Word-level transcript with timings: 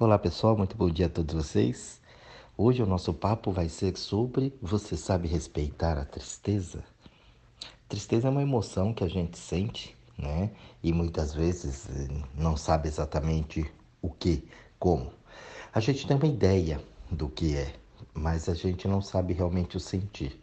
Olá 0.00 0.16
pessoal, 0.16 0.56
muito 0.56 0.76
bom 0.76 0.88
dia 0.88 1.06
a 1.06 1.08
todos 1.08 1.34
vocês. 1.34 2.00
Hoje 2.56 2.80
o 2.80 2.86
nosso 2.86 3.12
papo 3.12 3.50
vai 3.50 3.68
ser 3.68 3.98
sobre 3.98 4.56
você 4.62 4.96
sabe 4.96 5.26
respeitar 5.26 5.98
a 5.98 6.04
tristeza? 6.04 6.84
Tristeza 7.88 8.28
é 8.28 8.30
uma 8.30 8.42
emoção 8.42 8.94
que 8.94 9.02
a 9.02 9.08
gente 9.08 9.36
sente, 9.36 9.96
né? 10.16 10.52
E 10.84 10.92
muitas 10.92 11.34
vezes 11.34 11.88
eh, 11.88 12.22
não 12.32 12.56
sabe 12.56 12.86
exatamente 12.86 13.68
o 14.00 14.08
que, 14.08 14.48
como. 14.78 15.10
A 15.74 15.80
gente 15.80 16.06
tem 16.06 16.16
uma 16.16 16.28
ideia 16.28 16.80
do 17.10 17.28
que 17.28 17.56
é, 17.56 17.74
mas 18.14 18.48
a 18.48 18.54
gente 18.54 18.86
não 18.86 19.02
sabe 19.02 19.32
realmente 19.32 19.76
o 19.76 19.80
sentir. 19.80 20.40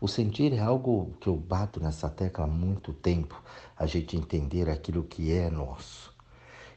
O 0.00 0.06
sentir 0.06 0.52
é 0.52 0.60
algo 0.60 1.10
que 1.20 1.26
eu 1.26 1.34
bato 1.34 1.80
nessa 1.80 2.08
tecla 2.08 2.44
há 2.44 2.48
muito 2.48 2.92
tempo, 2.92 3.42
a 3.76 3.86
gente 3.86 4.16
entender 4.16 4.70
aquilo 4.70 5.02
que 5.02 5.32
é 5.32 5.50
nosso. 5.50 6.13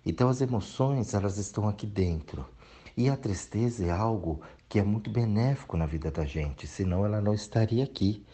Então 0.10 0.30
as 0.30 0.40
emoções, 0.40 1.14
elas 1.14 1.38
estão 1.38 1.68
aqui 1.68 1.86
dentro. 1.86 2.48
E 2.96 3.10
a 3.10 3.18
tristeza 3.18 3.86
é 3.86 3.92
algo 3.92 4.40
que 4.70 4.80
é 4.80 4.84
muito 4.84 5.10
benéfico 5.10 5.76
na 5.76 5.86
vida 5.86 6.10
da 6.10 6.24
gente, 6.24 6.66
senão 6.66 7.06
ela 7.06 7.20
não 7.20 7.34
estaria 7.34 7.84
aqui. 7.84 8.26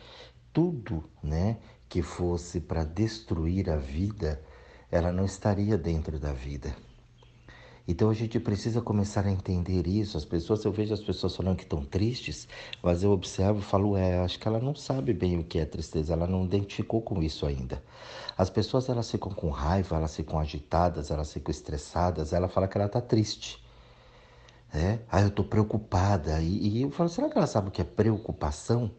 Tudo, 0.54 1.09
né, 1.23 1.58
que 1.90 2.04
fosse 2.04 2.62
para 2.62 2.84
destruir 2.84 3.72
a 3.72 3.76
vida, 3.76 4.40
ela 4.91 5.12
não 5.12 5.26
estaria 5.26 5.76
dentro 5.76 6.20
da 6.20 6.31
vida. 6.31 6.76
Então 7.86 8.10
a 8.10 8.14
gente 8.14 8.40
precisa 8.40 8.82
começar 8.82 9.26
a 9.26 9.32
entender 9.32 9.88
isso. 9.88 10.18
As 10.18 10.23
pessoas, 10.23 10.64
eu 10.64 10.72
vejo 10.72 10.94
as 10.94 11.02
pessoas 11.02 11.36
falando 11.36 11.58
que 11.58 11.64
estão 11.64 11.84
tristes, 11.84 12.48
mas 12.82 13.04
eu 13.04 13.12
observo 13.12 13.59
e 13.59 13.62
falo, 13.62 13.98
é, 13.98 14.20
acho 14.20 14.40
que 14.40 14.48
ela 14.48 14.59
não 14.59 14.73
sabe 14.73 15.14
bem 15.14 15.40
o 15.40 15.44
que 15.44 15.59
é 15.59 15.66
tristeza, 15.66 16.14
ela 16.14 16.26
não 16.26 16.46
identificou 16.46 17.02
com 17.02 17.22
isso 17.22 17.46
ainda. 17.46 17.84
As 18.38 18.50
pessoas 18.50 18.88
elas 18.88 19.12
ficam 19.12 19.32
com 19.34 19.50
raiva, 19.50 19.98
elas 19.98 20.16
ficam 20.16 20.40
agitadas, 20.40 21.12
elas 21.12 21.34
ficam 21.34 21.52
estressadas, 21.52 22.32
ela 22.32 22.48
fala 22.48 22.68
que 22.68 22.78
ela 22.78 22.88
está 22.88 23.02
triste. 23.02 23.62
É? 24.73 25.00
Ah, 25.12 25.22
eu 25.22 25.28
estou 25.28 25.45
preocupada. 25.45 26.42
E, 26.42 26.80
e 26.80 26.81
eu 26.81 26.89
falo, 26.89 27.09
será 27.09 27.30
que 27.30 27.38
ela 27.38 27.45
sabe 27.45 27.67
o 27.67 27.72
que 27.72 27.81
é 27.81 27.86
preocupação? 27.86 28.92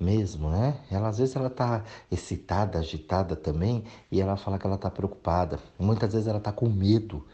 mesmo, 0.00 0.50
né? 0.50 0.80
Ela 0.90 1.08
às 1.08 1.18
vezes 1.18 1.36
ela 1.36 1.48
tá 1.48 1.84
excitada, 2.10 2.78
agitada 2.78 3.36
também, 3.36 3.84
e 4.10 4.20
ela 4.20 4.36
fala 4.36 4.58
que 4.58 4.66
ela 4.66 4.76
tá 4.76 4.90
preocupada. 4.90 5.58
Muitas 5.78 6.12
vezes 6.12 6.26
ela 6.26 6.40
tá 6.40 6.52
com 6.52 6.68
medo. 6.68 7.24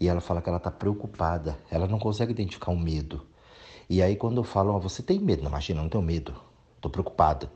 E 0.00 0.08
ela 0.08 0.20
fala 0.20 0.40
que 0.40 0.48
ela 0.48 0.58
está 0.58 0.70
preocupada, 0.70 1.58
ela 1.70 1.86
não 1.86 1.98
consegue 1.98 2.32
identificar 2.32 2.70
o 2.70 2.78
medo. 2.78 3.26
E 3.90 4.02
aí 4.02 4.16
quando 4.16 4.36
eu 4.38 4.44
falo, 4.44 4.74
oh, 4.74 4.80
você 4.80 5.02
tem 5.02 5.18
medo? 5.18 5.42
Não, 5.42 5.50
imagina, 5.50 5.82
não 5.82 5.88
tenho 5.88 6.04
medo, 6.04 6.34
estou 6.76 6.90
preocupada. 6.90 7.50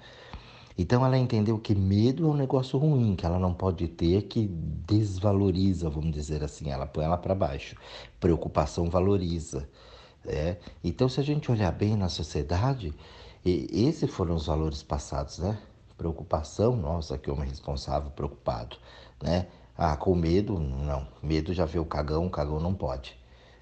Então 0.76 1.04
ela 1.04 1.18
entendeu 1.18 1.58
que 1.58 1.74
medo 1.74 2.26
é 2.26 2.30
um 2.30 2.34
negócio 2.34 2.78
ruim, 2.78 3.14
que 3.14 3.26
ela 3.26 3.38
não 3.38 3.52
pode 3.52 3.86
ter, 3.88 4.22
que 4.22 4.46
desvaloriza, 4.46 5.90
vamos 5.90 6.12
dizer 6.12 6.42
assim, 6.42 6.70
ela 6.70 6.86
põe 6.86 7.04
ela 7.04 7.18
para 7.18 7.34
baixo. 7.34 7.76
Preocupação 8.18 8.88
valoriza. 8.88 9.68
É? 10.24 10.56
Então 10.82 11.08
se 11.08 11.20
a 11.20 11.22
gente 11.22 11.50
olhar 11.50 11.72
bem 11.72 11.96
na 11.96 12.08
sociedade, 12.08 12.94
esses 13.44 14.08
foram 14.08 14.36
os 14.36 14.46
valores 14.46 14.82
passados, 14.82 15.38
né? 15.38 15.58
Preocupação, 15.98 16.76
nossa, 16.76 17.18
que 17.18 17.30
homem 17.30 17.48
responsável, 17.48 18.10
preocupado, 18.10 18.76
né? 19.22 19.48
Ah, 19.76 19.96
com 19.96 20.14
medo, 20.14 20.58
não. 20.58 21.06
Medo 21.22 21.52
já 21.54 21.64
vê 21.64 21.78
o 21.78 21.84
cagão, 21.84 22.26
o 22.26 22.30
cagão 22.30 22.60
não 22.60 22.74
pode, 22.74 23.18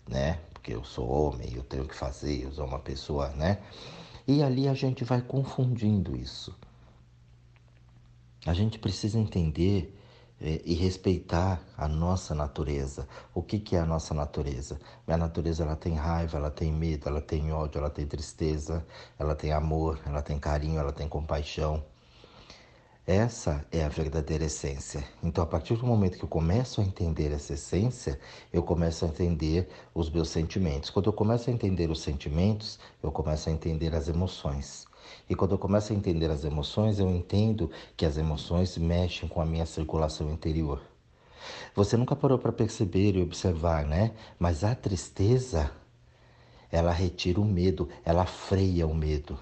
né? 0.09 0.41
Porque 0.53 0.75
eu 0.75 0.85
sou 0.85 1.09
homem, 1.09 1.53
eu 1.55 1.63
tenho 1.63 1.87
que 1.87 1.95
fazer, 1.95 2.45
eu 2.45 2.53
sou 2.53 2.67
uma 2.67 2.79
pessoa, 2.79 3.29
né? 3.31 3.59
E 4.27 4.43
ali 4.43 4.69
a 4.69 4.75
gente 4.75 5.05
vai 5.05 5.23
confundindo 5.23 6.17
isso. 6.17 6.55
A 8.47 8.55
gente 8.55 8.79
precisa 8.79 9.19
entender 9.19 9.97
é, 10.41 10.63
e 10.65 10.75
respeitar 10.75 11.63
a 11.77 11.87
nossa 11.87 12.35
natureza. 12.35 13.07
O 13.35 13.43
que, 13.43 13.59
que 13.59 13.77
é 13.77 13.81
a 13.81 13.85
nossa 13.85 14.15
natureza? 14.15 14.81
Minha 15.07 15.19
natureza 15.19 15.63
ela 15.63 15.77
tem 15.77 15.95
raiva, 15.95 16.39
ela 16.39 16.51
tem 16.51 16.73
medo, 16.73 17.09
ela 17.09 17.21
tem 17.21 17.53
ódio, 17.53 17.79
ela 17.79 17.91
tem 17.91 18.07
tristeza, 18.07 18.85
ela 19.19 19.35
tem 19.35 19.53
amor, 19.53 20.01
ela 20.07 20.23
tem 20.23 20.39
carinho, 20.39 20.81
ela 20.81 20.93
tem 20.93 21.09
compaixão. 21.09 21.85
Essa 23.07 23.67
é 23.73 23.83
a 23.83 23.89
verdadeira 23.89 24.45
essência. 24.45 25.03
Então, 25.23 25.43
a 25.43 25.47
partir 25.47 25.75
do 25.77 25.87
momento 25.87 26.19
que 26.19 26.25
eu 26.25 26.29
começo 26.29 26.81
a 26.81 26.85
entender 26.85 27.33
essa 27.33 27.55
essência, 27.55 28.21
eu 28.53 28.63
começo 28.63 29.05
a 29.05 29.09
entender 29.09 29.69
os 29.95 30.11
meus 30.11 30.29
sentimentos. 30.29 30.91
Quando 30.91 31.07
eu 31.07 31.13
começo 31.13 31.49
a 31.49 31.53
entender 31.53 31.91
os 31.91 32.03
sentimentos, 32.03 32.79
eu 33.03 33.11
começo 33.11 33.49
a 33.49 33.53
entender 33.53 33.95
as 33.95 34.09
emoções. 34.09 34.87
E 35.29 35.35
quando 35.35 35.53
eu 35.53 35.59
começo 35.59 35.93
a 35.93 35.97
entender 35.97 36.31
as 36.31 36.45
emoções, 36.45 36.99
eu 36.99 37.09
entendo 37.09 37.71
que 37.97 38.05
as 38.05 38.19
emoções 38.19 38.77
mexem 38.77 39.29
com 39.29 39.41
a 39.41 39.47
minha 39.47 39.67
circulação 39.67 40.31
interior. 40.31 40.81
Você 41.75 41.97
nunca 41.97 42.15
parou 42.15 42.39
para 42.39 42.53
perceber 42.53 43.17
e 43.17 43.23
observar, 43.23 43.87
né? 43.87 44.13
Mas 44.39 44.63
a 44.63 44.75
tristeza, 44.75 45.73
ela 46.71 46.93
retira 46.93 47.41
o 47.41 47.45
medo, 47.45 47.89
ela 48.05 48.27
freia 48.27 48.87
o 48.87 48.95
medo. 48.95 49.39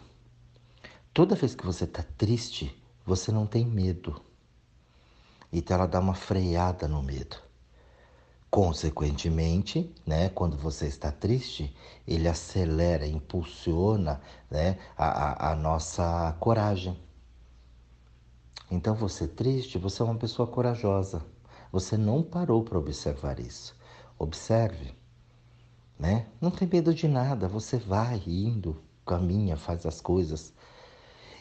Toda 1.12 1.34
vez 1.34 1.56
que 1.56 1.66
você 1.66 1.84
está 1.84 2.04
triste, 2.16 2.74
você 3.08 3.32
não 3.32 3.46
tem 3.46 3.64
medo. 3.64 4.20
Então 5.50 5.78
ela 5.78 5.86
dá 5.86 5.98
uma 5.98 6.14
freada 6.14 6.86
no 6.86 7.02
medo. 7.02 7.36
Consequentemente, 8.50 9.94
né, 10.06 10.28
quando 10.28 10.58
você 10.58 10.86
está 10.86 11.10
triste, 11.10 11.74
ele 12.06 12.28
acelera, 12.28 13.06
impulsiona 13.06 14.20
né, 14.50 14.78
a, 14.96 15.06
a, 15.06 15.52
a 15.52 15.56
nossa 15.56 16.36
coragem. 16.38 16.98
Então 18.70 18.94
você 18.94 19.26
triste, 19.26 19.78
você 19.78 20.02
é 20.02 20.04
uma 20.04 20.16
pessoa 20.16 20.46
corajosa. 20.46 21.24
Você 21.72 21.96
não 21.96 22.22
parou 22.22 22.62
para 22.62 22.78
observar 22.78 23.40
isso. 23.40 23.74
Observe, 24.18 24.94
né? 25.98 26.26
Não 26.40 26.50
tem 26.50 26.68
medo 26.68 26.92
de 26.94 27.08
nada. 27.08 27.48
Você 27.48 27.78
vai 27.78 28.22
indo, 28.26 28.82
caminha, 29.06 29.56
faz 29.56 29.86
as 29.86 30.00
coisas. 30.00 30.52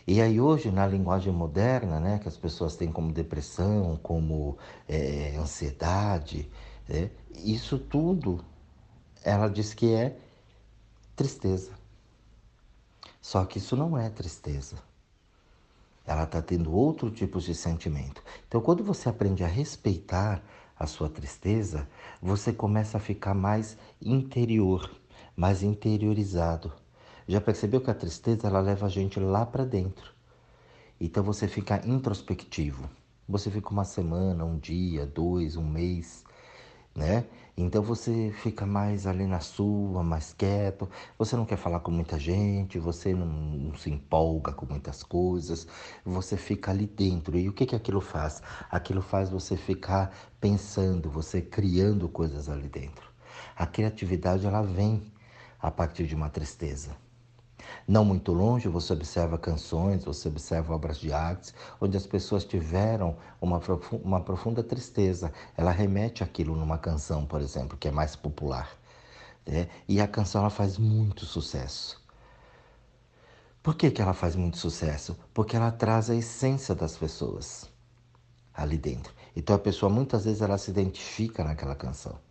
E 0.07 0.21
aí 0.21 0.39
hoje, 0.39 0.71
na 0.71 0.87
linguagem 0.87 1.33
moderna, 1.33 1.99
né, 1.99 2.17
que 2.17 2.29
as 2.29 2.37
pessoas 2.37 2.77
têm 2.77 2.89
como 2.89 3.11
depressão, 3.11 3.99
como 4.01 4.57
é, 4.87 5.35
ansiedade, 5.37 6.49
é, 6.89 7.09
isso 7.35 7.77
tudo, 7.77 8.43
ela 9.21 9.49
diz 9.49 9.73
que 9.73 9.93
é 9.93 10.17
tristeza. 11.13 11.71
Só 13.21 13.43
que 13.43 13.57
isso 13.57 13.75
não 13.75 13.97
é 13.97 14.09
tristeza. 14.09 14.77
Ela 16.05 16.23
está 16.23 16.41
tendo 16.41 16.73
outro 16.73 17.11
tipo 17.11 17.41
de 17.41 17.53
sentimento. 17.53 18.23
Então, 18.47 18.61
quando 18.61 18.81
você 18.85 19.09
aprende 19.09 19.43
a 19.43 19.47
respeitar 19.47 20.41
a 20.79 20.87
sua 20.87 21.09
tristeza, 21.09 21.85
você 22.21 22.53
começa 22.53 22.95
a 22.95 23.01
ficar 23.01 23.33
mais 23.33 23.77
interior, 24.01 24.89
mais 25.35 25.63
interiorizado. 25.63 26.71
Já 27.27 27.41
percebeu 27.41 27.81
que 27.81 27.91
a 27.91 27.93
tristeza 27.93 28.47
ela 28.47 28.61
leva 28.61 28.85
a 28.85 28.89
gente 28.89 29.19
lá 29.19 29.45
para 29.45 29.65
dentro. 29.65 30.13
Então 30.99 31.23
você 31.23 31.47
fica 31.47 31.85
introspectivo. 31.85 32.89
Você 33.27 33.51
fica 33.51 33.69
uma 33.69 33.83
semana, 33.83 34.45
um 34.45 34.57
dia, 34.57 35.05
dois, 35.05 35.57
um 35.57 35.67
mês, 35.67 36.23
né? 36.95 37.25
Então 37.57 37.83
você 37.83 38.31
fica 38.41 38.65
mais 38.65 39.05
ali 39.05 39.27
na 39.27 39.41
sua, 39.41 40.03
mais 40.03 40.31
quieto. 40.31 40.89
Você 41.17 41.35
não 41.35 41.45
quer 41.45 41.57
falar 41.57 41.81
com 41.81 41.91
muita 41.91 42.17
gente, 42.17 42.79
você 42.79 43.13
não, 43.13 43.25
não 43.25 43.75
se 43.75 43.89
empolga 43.89 44.53
com 44.53 44.65
muitas 44.65 45.03
coisas. 45.03 45.67
Você 46.05 46.37
fica 46.37 46.71
ali 46.71 46.87
dentro. 46.87 47.37
E 47.37 47.49
o 47.49 47.53
que 47.53 47.65
que 47.65 47.75
aquilo 47.75 47.99
faz? 47.99 48.41
Aquilo 48.71 49.01
faz 49.01 49.29
você 49.29 49.57
ficar 49.57 50.15
pensando, 50.39 51.09
você 51.09 51.41
criando 51.41 52.07
coisas 52.07 52.47
ali 52.47 52.69
dentro. 52.69 53.11
A 53.55 53.67
criatividade 53.67 54.45
ela 54.45 54.61
vem 54.61 55.03
a 55.59 55.69
partir 55.69 56.07
de 56.07 56.15
uma 56.15 56.29
tristeza. 56.29 56.95
Não 57.87 58.03
muito 58.03 58.33
longe, 58.33 58.67
você 58.67 58.93
observa 58.93 59.37
canções, 59.37 60.03
você 60.03 60.27
observa 60.27 60.73
obras 60.73 60.97
de 60.97 61.11
arte, 61.11 61.53
onde 61.79 61.95
as 61.97 62.05
pessoas 62.05 62.43
tiveram 62.43 63.15
uma, 63.41 63.61
uma 64.03 64.21
profunda 64.21 64.63
tristeza. 64.63 65.31
Ela 65.55 65.71
remete 65.71 66.23
aquilo 66.23 66.55
numa 66.55 66.77
canção, 66.77 67.25
por 67.25 67.41
exemplo, 67.41 67.77
que 67.77 67.87
é 67.87 67.91
mais 67.91 68.15
popular. 68.15 68.69
Né? 69.45 69.67
E 69.87 70.01
a 70.01 70.07
canção 70.07 70.41
ela 70.41 70.49
faz 70.49 70.77
muito 70.77 71.25
sucesso. 71.25 72.01
Por 73.63 73.75
que, 73.75 73.91
que 73.91 74.01
ela 74.01 74.13
faz 74.13 74.35
muito 74.35 74.57
sucesso? 74.57 75.17
Porque 75.33 75.55
ela 75.55 75.71
traz 75.71 76.09
a 76.09 76.15
essência 76.15 76.73
das 76.73 76.95
pessoas 76.95 77.69
ali 78.53 78.77
dentro. 78.77 79.13
Então 79.35 79.55
a 79.55 79.59
pessoa 79.59 79.89
muitas 79.89 80.25
vezes 80.25 80.41
ela 80.41 80.57
se 80.57 80.71
identifica 80.71 81.43
naquela 81.43 81.75
canção 81.75 82.26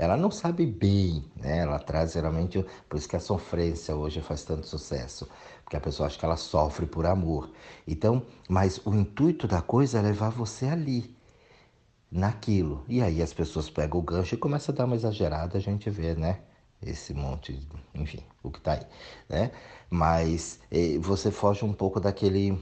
ela 0.00 0.16
não 0.16 0.30
sabe 0.30 0.64
bem, 0.64 1.22
né? 1.36 1.58
Ela 1.58 1.78
traz 1.78 2.12
geralmente, 2.12 2.64
por 2.88 2.96
isso 2.96 3.06
que 3.06 3.16
a 3.16 3.20
sofrência 3.20 3.94
hoje 3.94 4.22
faz 4.22 4.42
tanto 4.42 4.66
sucesso, 4.66 5.28
porque 5.62 5.76
a 5.76 5.80
pessoa 5.80 6.06
acha 6.06 6.18
que 6.18 6.24
ela 6.24 6.38
sofre 6.38 6.86
por 6.86 7.04
amor. 7.04 7.50
Então, 7.86 8.24
mas 8.48 8.80
o 8.86 8.94
intuito 8.94 9.46
da 9.46 9.60
coisa 9.60 9.98
é 9.98 10.02
levar 10.02 10.30
você 10.30 10.66
ali, 10.68 11.14
naquilo. 12.10 12.82
E 12.88 13.02
aí 13.02 13.20
as 13.22 13.34
pessoas 13.34 13.68
pegam 13.68 14.00
o 14.00 14.02
gancho 14.02 14.34
e 14.34 14.38
começam 14.38 14.74
a 14.74 14.78
dar 14.78 14.86
uma 14.86 14.96
exagerada, 14.96 15.58
a 15.58 15.60
gente 15.60 15.90
vê, 15.90 16.14
né? 16.14 16.40
Esse 16.80 17.12
monte, 17.12 17.60
enfim, 17.94 18.24
o 18.42 18.50
que 18.50 18.58
tá 18.58 18.72
aí, 18.72 18.86
né? 19.28 19.50
Mas 19.90 20.60
eh, 20.70 20.96
você 20.98 21.30
foge 21.30 21.62
um 21.62 21.74
pouco 21.74 22.00
daquele, 22.00 22.58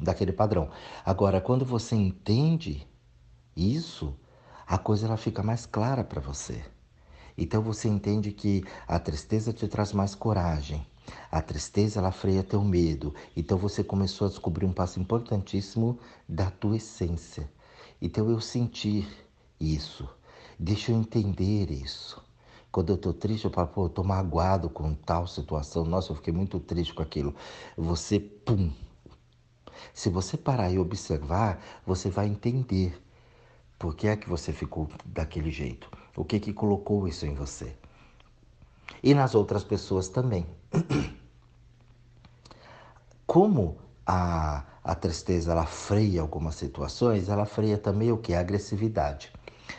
daquele 0.00 0.32
padrão. 0.32 0.70
Agora, 1.04 1.38
quando 1.38 1.66
você 1.66 1.94
entende 1.94 2.88
isso, 3.54 4.16
a 4.66 4.78
coisa 4.78 5.06
ela 5.06 5.18
fica 5.18 5.42
mais 5.42 5.66
clara 5.66 6.02
para 6.02 6.18
você. 6.18 6.64
Então 7.38 7.62
você 7.62 7.88
entende 7.88 8.32
que 8.32 8.64
a 8.86 8.98
tristeza 8.98 9.52
te 9.52 9.68
traz 9.68 9.92
mais 9.92 10.12
coragem. 10.12 10.84
A 11.30 11.40
tristeza 11.40 12.00
ela 12.00 12.10
freia 12.10 12.42
teu 12.42 12.62
medo. 12.64 13.14
Então 13.36 13.56
você 13.56 13.84
começou 13.84 14.26
a 14.26 14.30
descobrir 14.30 14.66
um 14.66 14.72
passo 14.72 14.98
importantíssimo 14.98 16.00
da 16.28 16.50
tua 16.50 16.76
essência. 16.76 17.48
Então 18.02 18.28
eu 18.28 18.40
sentir 18.40 19.08
isso. 19.60 20.08
Deixa 20.58 20.90
eu 20.90 20.96
entender 20.96 21.70
isso. 21.70 22.20
Quando 22.72 22.90
eu 22.90 22.96
estou 22.96 23.14
triste, 23.14 23.44
eu 23.44 23.50
falo, 23.50 23.68
pô, 23.68 23.84
eu 23.84 23.88
tô 23.88 24.02
magoado 24.02 24.68
com 24.68 24.92
tal 24.92 25.26
situação. 25.26 25.84
Nossa, 25.84 26.10
eu 26.10 26.16
fiquei 26.16 26.34
muito 26.34 26.58
triste 26.58 26.92
com 26.92 27.02
aquilo. 27.02 27.34
Você, 27.76 28.18
pum. 28.18 28.70
Se 29.94 30.10
você 30.10 30.36
parar 30.36 30.70
e 30.70 30.78
observar, 30.78 31.62
você 31.86 32.10
vai 32.10 32.26
entender 32.26 33.00
por 33.78 33.94
que 33.94 34.08
é 34.08 34.16
que 34.16 34.28
você 34.28 34.52
ficou 34.52 34.88
daquele 35.04 35.50
jeito. 35.50 35.88
O 36.16 36.24
que 36.24 36.40
que 36.40 36.52
colocou 36.52 37.06
isso 37.06 37.24
em 37.26 37.34
você? 37.34 37.76
E 39.02 39.14
nas 39.14 39.34
outras 39.34 39.62
pessoas 39.62 40.08
também. 40.08 40.46
Como 43.26 43.78
a, 44.06 44.64
a 44.82 44.94
tristeza 44.94 45.52
ela 45.52 45.66
freia 45.66 46.22
algumas 46.22 46.56
situações, 46.56 47.28
ela 47.28 47.44
freia 47.44 47.78
também 47.78 48.10
o 48.10 48.18
que? 48.18 48.34
A 48.34 48.40
agressividade. 48.40 49.30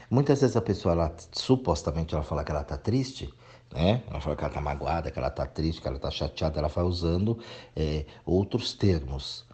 Muitas 0.10 0.42
vezes 0.42 0.56
a 0.56 0.62
pessoa, 0.62 0.94
ela, 0.94 1.16
supostamente, 1.32 2.14
ela 2.14 2.24
fala 2.24 2.44
que 2.44 2.52
ela 2.52 2.62
está 2.62 2.78
triste, 2.78 3.34
né? 3.74 4.04
Ela 4.10 4.22
fala 4.22 4.36
que 4.36 4.44
ela 4.44 4.52
está 4.52 4.62
magoada, 4.62 5.12
que 5.12 5.20
ela 5.20 5.28
está 5.28 5.46
triste, 5.46 5.82
que 5.82 5.88
ela 5.88 5.98
está 5.98 6.10
chateada, 6.10 6.60
ela 6.60 6.68
vai 6.68 6.84
usando 6.84 7.40
é, 7.76 8.06
outros 8.26 8.74
termos. 8.74 9.46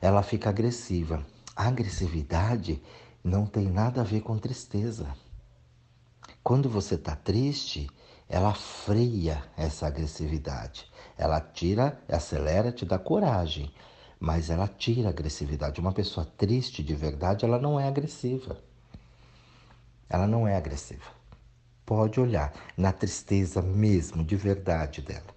Ela 0.00 0.22
fica 0.22 0.50
agressiva. 0.50 1.24
A 1.54 1.68
agressividade 1.68 2.82
não 3.22 3.46
tem 3.46 3.70
nada 3.70 4.00
a 4.00 4.04
ver 4.04 4.20
com 4.20 4.36
tristeza. 4.38 5.14
Quando 6.42 6.68
você 6.68 6.96
está 6.96 7.14
triste, 7.14 7.88
ela 8.28 8.52
freia 8.54 9.44
essa 9.56 9.86
agressividade. 9.86 10.90
Ela 11.16 11.40
tira, 11.40 12.00
acelera, 12.08 12.72
te 12.72 12.84
dá 12.84 12.98
coragem, 12.98 13.72
mas 14.18 14.50
ela 14.50 14.66
tira 14.66 15.08
a 15.08 15.10
agressividade. 15.10 15.80
Uma 15.80 15.92
pessoa 15.92 16.26
triste 16.36 16.82
de 16.82 16.94
verdade, 16.94 17.44
ela 17.44 17.58
não 17.58 17.78
é 17.78 17.86
agressiva. 17.86 18.58
Ela 20.08 20.26
não 20.26 20.48
é 20.48 20.56
agressiva. 20.56 21.10
Pode 21.86 22.18
olhar 22.20 22.52
na 22.76 22.92
tristeza 22.92 23.62
mesmo, 23.62 24.24
de 24.24 24.36
verdade 24.36 25.00
dela. 25.00 25.32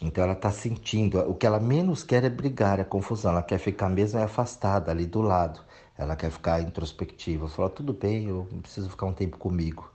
Então 0.00 0.24
ela 0.24 0.34
está 0.34 0.50
sentindo, 0.50 1.18
o 1.20 1.34
que 1.34 1.46
ela 1.46 1.58
menos 1.58 2.02
quer 2.02 2.24
é 2.24 2.28
brigar, 2.28 2.78
é 2.78 2.84
confusão. 2.84 3.32
Ela 3.32 3.42
quer 3.42 3.58
ficar 3.58 3.88
mesmo 3.88 4.20
afastada 4.20 4.90
ali 4.90 5.06
do 5.06 5.22
lado. 5.22 5.60
Ela 5.98 6.16
quer 6.16 6.30
ficar 6.30 6.60
introspectiva. 6.60 7.48
Falar, 7.48 7.70
tudo 7.70 7.92
bem, 7.92 8.28
eu 8.28 8.46
preciso 8.62 8.90
ficar 8.90 9.06
um 9.06 9.12
tempo 9.12 9.38
comigo. 9.38 9.90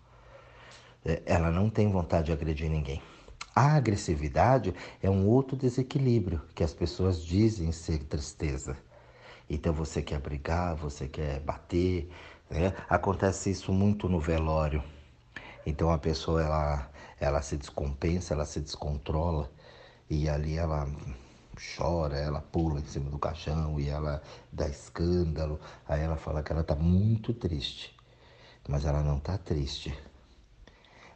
É, 1.06 1.22
ela 1.26 1.52
não 1.52 1.70
tem 1.70 1.90
vontade 1.90 2.28
de 2.28 2.32
agredir 2.32 2.70
ninguém. 2.70 3.02
A 3.56 3.76
agressividade 3.76 4.74
é 5.02 5.10
um 5.10 5.28
outro 5.28 5.58
desequilíbrio 5.58 6.42
que 6.56 6.64
as 6.64 6.74
pessoas 6.74 7.24
dizem 7.24 7.72
ser 7.72 8.00
tristeza. 8.06 8.78
Então 9.50 9.74
você 9.74 10.02
quer 10.02 10.20
brigar, 10.20 10.76
você 10.76 11.08
quer 11.08 11.40
bater. 11.42 12.10
Né? 12.50 12.74
Acontece 12.90 13.52
isso 13.52 13.74
muito 13.74 14.08
no 14.08 14.20
velório. 14.20 14.82
Então 15.66 15.92
a 15.92 15.98
pessoa 15.98 16.42
ela, 16.42 16.90
ela 17.20 17.42
se 17.42 17.58
descompensa, 17.58 18.34
ela 18.34 18.46
se 18.46 18.62
descontrola 18.62 19.52
e 20.10 20.30
ali 20.30 20.58
ela 20.58 20.88
chora, 21.56 22.18
ela 22.18 22.42
pula 22.42 22.80
em 22.80 22.86
cima 22.86 23.10
do 23.10 23.20
caixão 23.20 23.80
e 23.80 23.90
ela 23.90 24.22
dá 24.52 24.68
escândalo. 24.68 25.60
Aí 25.88 26.02
ela 26.02 26.18
fala 26.18 26.44
que 26.44 26.52
ela 26.52 26.62
está 26.62 26.76
muito 26.76 27.34
triste, 27.34 27.96
mas 28.68 28.86
ela 28.86 29.02
não 29.02 29.18
está 29.18 29.38
triste. 29.38 29.94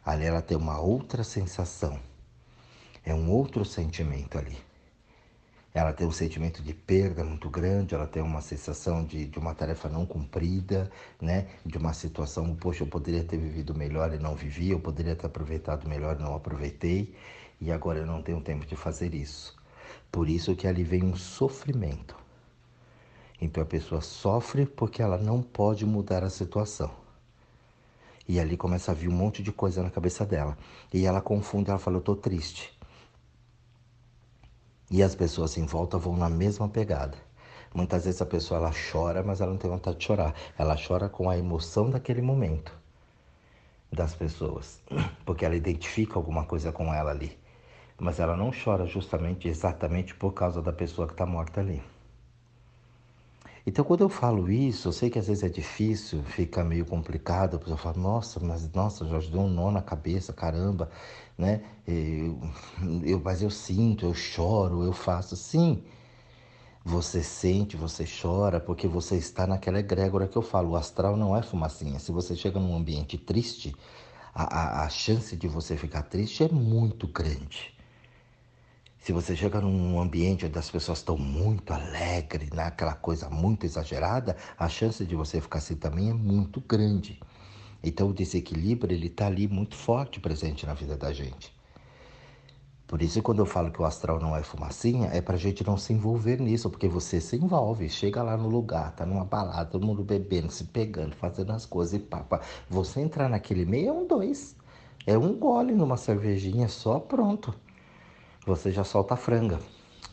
Ali 0.04 0.24
ela 0.24 0.42
tem 0.42 0.56
uma 0.56 0.80
outra 0.80 1.24
sensação, 1.24 1.98
é 3.04 3.14
um 3.14 3.30
outro 3.30 3.64
sentimento 3.64 4.38
ali. 4.38 4.56
Ela 5.74 5.92
tem 5.92 6.06
um 6.06 6.12
sentimento 6.12 6.62
de 6.62 6.72
perda 6.72 7.22
muito 7.22 7.50
grande, 7.50 7.94
ela 7.94 8.06
tem 8.06 8.22
uma 8.22 8.40
sensação 8.40 9.04
de, 9.04 9.26
de 9.26 9.38
uma 9.38 9.54
tarefa 9.54 9.90
não 9.90 10.06
cumprida, 10.06 10.90
né? 11.20 11.48
de 11.66 11.76
uma 11.76 11.92
situação, 11.92 12.56
poxa, 12.56 12.82
eu 12.82 12.86
poderia 12.86 13.22
ter 13.22 13.36
vivido 13.36 13.74
melhor 13.74 14.14
e 14.14 14.18
não 14.18 14.34
vivi, 14.34 14.70
eu 14.70 14.80
poderia 14.80 15.14
ter 15.14 15.26
aproveitado 15.26 15.86
melhor 15.86 16.16
e 16.18 16.22
não 16.22 16.34
aproveitei, 16.34 17.14
e 17.60 17.70
agora 17.70 17.98
eu 17.98 18.06
não 18.06 18.22
tenho 18.22 18.40
tempo 18.40 18.64
de 18.64 18.74
fazer 18.74 19.14
isso. 19.14 19.54
Por 20.10 20.28
isso 20.28 20.56
que 20.56 20.66
ali 20.66 20.82
vem 20.82 21.04
um 21.04 21.16
sofrimento. 21.16 22.16
Então 23.40 23.62
a 23.62 23.66
pessoa 23.66 24.00
sofre 24.00 24.64
porque 24.64 25.02
ela 25.02 25.18
não 25.18 25.42
pode 25.42 25.84
mudar 25.84 26.24
a 26.24 26.30
situação. 26.30 26.90
E 28.28 28.40
ali 28.40 28.56
começa 28.56 28.90
a 28.90 28.94
vir 28.94 29.08
um 29.08 29.12
monte 29.12 29.42
de 29.42 29.52
coisa 29.52 29.82
na 29.82 29.90
cabeça 29.90 30.24
dela. 30.24 30.56
E 30.92 31.06
ela 31.06 31.20
confunde, 31.20 31.70
ela 31.70 31.78
fala, 31.78 31.98
eu 31.98 32.00
tô 32.00 32.16
triste. 32.16 32.76
E 34.90 35.02
as 35.02 35.14
pessoas 35.14 35.56
em 35.56 35.66
volta 35.66 35.98
vão 35.98 36.16
na 36.16 36.28
mesma 36.28 36.68
pegada. 36.68 37.16
Muitas 37.74 38.04
vezes 38.04 38.22
a 38.22 38.26
pessoa 38.26 38.58
ela 38.58 38.72
chora, 38.90 39.22
mas 39.22 39.40
ela 39.40 39.52
não 39.52 39.58
tem 39.58 39.70
vontade 39.70 39.98
de 39.98 40.04
chorar. 40.04 40.34
Ela 40.58 40.76
chora 40.76 41.08
com 41.08 41.28
a 41.28 41.36
emoção 41.36 41.90
daquele 41.90 42.22
momento 42.22 42.72
das 43.92 44.14
pessoas, 44.14 44.80
porque 45.24 45.44
ela 45.44 45.54
identifica 45.54 46.14
alguma 46.14 46.44
coisa 46.44 46.72
com 46.72 46.92
ela 46.92 47.10
ali 47.10 47.38
mas 47.98 48.20
ela 48.20 48.36
não 48.36 48.50
chora 48.52 48.86
justamente 48.86 49.48
exatamente 49.48 50.14
por 50.14 50.32
causa 50.32 50.62
da 50.62 50.72
pessoa 50.72 51.06
que 51.06 51.14
está 51.14 51.26
morta 51.26 51.60
ali. 51.60 51.82
Então, 53.66 53.84
quando 53.84 54.02
eu 54.02 54.08
falo 54.08 54.48
isso, 54.50 54.88
eu 54.88 54.92
sei 54.92 55.10
que 55.10 55.18
às 55.18 55.26
vezes 55.26 55.42
é 55.42 55.48
difícil, 55.48 56.22
fica 56.22 56.62
meio 56.62 56.86
complicado, 56.86 57.56
a 57.56 57.58
pessoa 57.58 57.76
fala, 57.76 57.96
nossa, 57.98 58.38
mas 58.38 58.70
nossa, 58.72 59.04
Jorge, 59.06 59.28
deu 59.30 59.40
um 59.40 59.48
nó 59.50 59.72
na 59.72 59.82
cabeça, 59.82 60.32
caramba, 60.32 60.88
né? 61.36 61.64
Eu, 61.86 62.38
eu, 63.04 63.20
mas 63.20 63.42
eu 63.42 63.50
sinto, 63.50 64.06
eu 64.06 64.14
choro, 64.14 64.84
eu 64.84 64.92
faço. 64.92 65.34
Sim, 65.36 65.82
você 66.84 67.22
sente, 67.22 67.76
você 67.76 68.04
chora, 68.06 68.60
porque 68.60 68.86
você 68.86 69.16
está 69.16 69.46
naquela 69.46 69.80
egrégora 69.80 70.28
que 70.28 70.36
eu 70.36 70.42
falo. 70.42 70.70
O 70.70 70.76
astral 70.76 71.16
não 71.16 71.36
é 71.36 71.42
fumacinha. 71.42 71.98
Se 71.98 72.12
você 72.12 72.36
chega 72.36 72.60
num 72.60 72.76
ambiente 72.76 73.18
triste, 73.18 73.74
a, 74.34 74.82
a, 74.82 74.84
a 74.86 74.88
chance 74.88 75.36
de 75.36 75.48
você 75.48 75.76
ficar 75.76 76.02
triste 76.02 76.44
é 76.44 76.48
muito 76.48 77.08
grande. 77.08 77.75
Se 79.06 79.12
você 79.12 79.36
chega 79.36 79.60
num 79.60 80.00
ambiente 80.00 80.46
onde 80.46 80.58
as 80.58 80.68
pessoas 80.68 80.98
estão 80.98 81.16
muito 81.16 81.72
alegres, 81.72 82.50
naquela 82.50 82.90
né, 82.90 82.98
coisa 83.00 83.30
muito 83.30 83.64
exagerada, 83.64 84.36
a 84.58 84.68
chance 84.68 85.06
de 85.06 85.14
você 85.14 85.40
ficar 85.40 85.58
assim 85.58 85.76
também 85.76 86.10
é 86.10 86.12
muito 86.12 86.60
grande. 86.60 87.20
Então 87.84 88.08
o 88.08 88.12
desequilíbrio 88.12 88.92
ele 88.92 89.06
está 89.06 89.28
ali 89.28 89.46
muito 89.46 89.76
forte 89.76 90.18
presente 90.18 90.66
na 90.66 90.74
vida 90.74 90.96
da 90.96 91.12
gente. 91.12 91.54
Por 92.84 93.00
isso 93.00 93.22
quando 93.22 93.38
eu 93.38 93.46
falo 93.46 93.70
que 93.70 93.80
o 93.80 93.84
astral 93.84 94.18
não 94.18 94.34
é 94.34 94.42
fumacinha, 94.42 95.06
é 95.12 95.20
para 95.20 95.36
a 95.36 95.38
gente 95.38 95.64
não 95.64 95.76
se 95.76 95.92
envolver 95.92 96.40
nisso, 96.40 96.68
porque 96.68 96.88
você 96.88 97.20
se 97.20 97.36
envolve, 97.36 97.88
chega 97.88 98.24
lá 98.24 98.36
no 98.36 98.48
lugar, 98.48 98.90
tá 98.90 99.06
numa 99.06 99.24
balada, 99.24 99.70
todo 99.70 99.86
mundo 99.86 100.02
bebendo, 100.02 100.50
se 100.50 100.64
pegando, 100.64 101.14
fazendo 101.14 101.52
as 101.52 101.64
coisas 101.64 101.94
e 101.94 102.00
papa. 102.00 102.40
Você 102.68 103.02
entrar 103.02 103.28
naquele 103.28 103.66
meio 103.66 103.90
é 103.90 103.92
um 103.92 104.04
dois. 104.04 104.56
É 105.06 105.16
um 105.16 105.32
gole 105.38 105.76
numa 105.76 105.96
cervejinha 105.96 106.66
só, 106.66 106.98
pronto 106.98 107.54
você 108.46 108.70
já 108.70 108.84
solta 108.84 109.14
a 109.14 109.16
franga. 109.16 109.58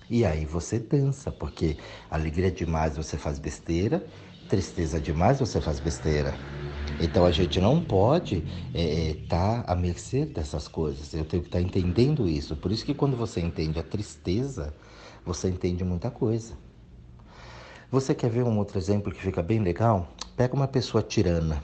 E 0.10 0.26
aí 0.26 0.46
você 0.46 0.80
dança, 0.80 1.32
porque 1.32 1.78
alegria 2.10 2.52
demais 2.52 2.98
você 2.98 3.16
faz 3.16 3.38
besteira, 3.38 4.06
tristeza 4.50 5.00
demais 5.00 5.40
você 5.40 5.62
faz 5.62 5.80
besteira. 5.80 6.34
Então 7.00 7.26
a 7.26 7.32
gente 7.32 7.62
não 7.62 7.82
pode 7.82 8.38
estar 8.38 8.48
é, 8.74 9.12
é, 9.12 9.14
tá 9.28 9.64
à 9.68 9.76
mercê 9.76 10.26
dessas 10.26 10.68
coisas. 10.68 11.14
Eu 11.14 11.24
tenho 11.26 11.44
que 11.44 11.48
estar 11.48 11.60
tá 11.60 11.64
entendendo 11.64 12.28
isso. 12.28 12.56
Por 12.56 12.72
isso 12.72 12.86
que 12.86 12.94
quando 12.94 13.16
você 13.16 13.40
entende 13.40 13.80
a 13.80 13.84
tristeza, 13.84 14.74
você 15.26 15.48
entende 15.50 15.84
muita 15.84 16.12
coisa. 16.12 16.58
Você 17.90 18.16
quer 18.16 18.30
ver 18.30 18.44
um 18.44 18.58
outro 18.58 18.78
exemplo 18.78 19.12
que 19.12 19.22
fica 19.22 19.42
bem 19.42 19.60
legal? 19.60 20.08
Pega 20.36 20.56
uma 20.56 20.68
pessoa 20.68 21.04
tirana. 21.04 21.64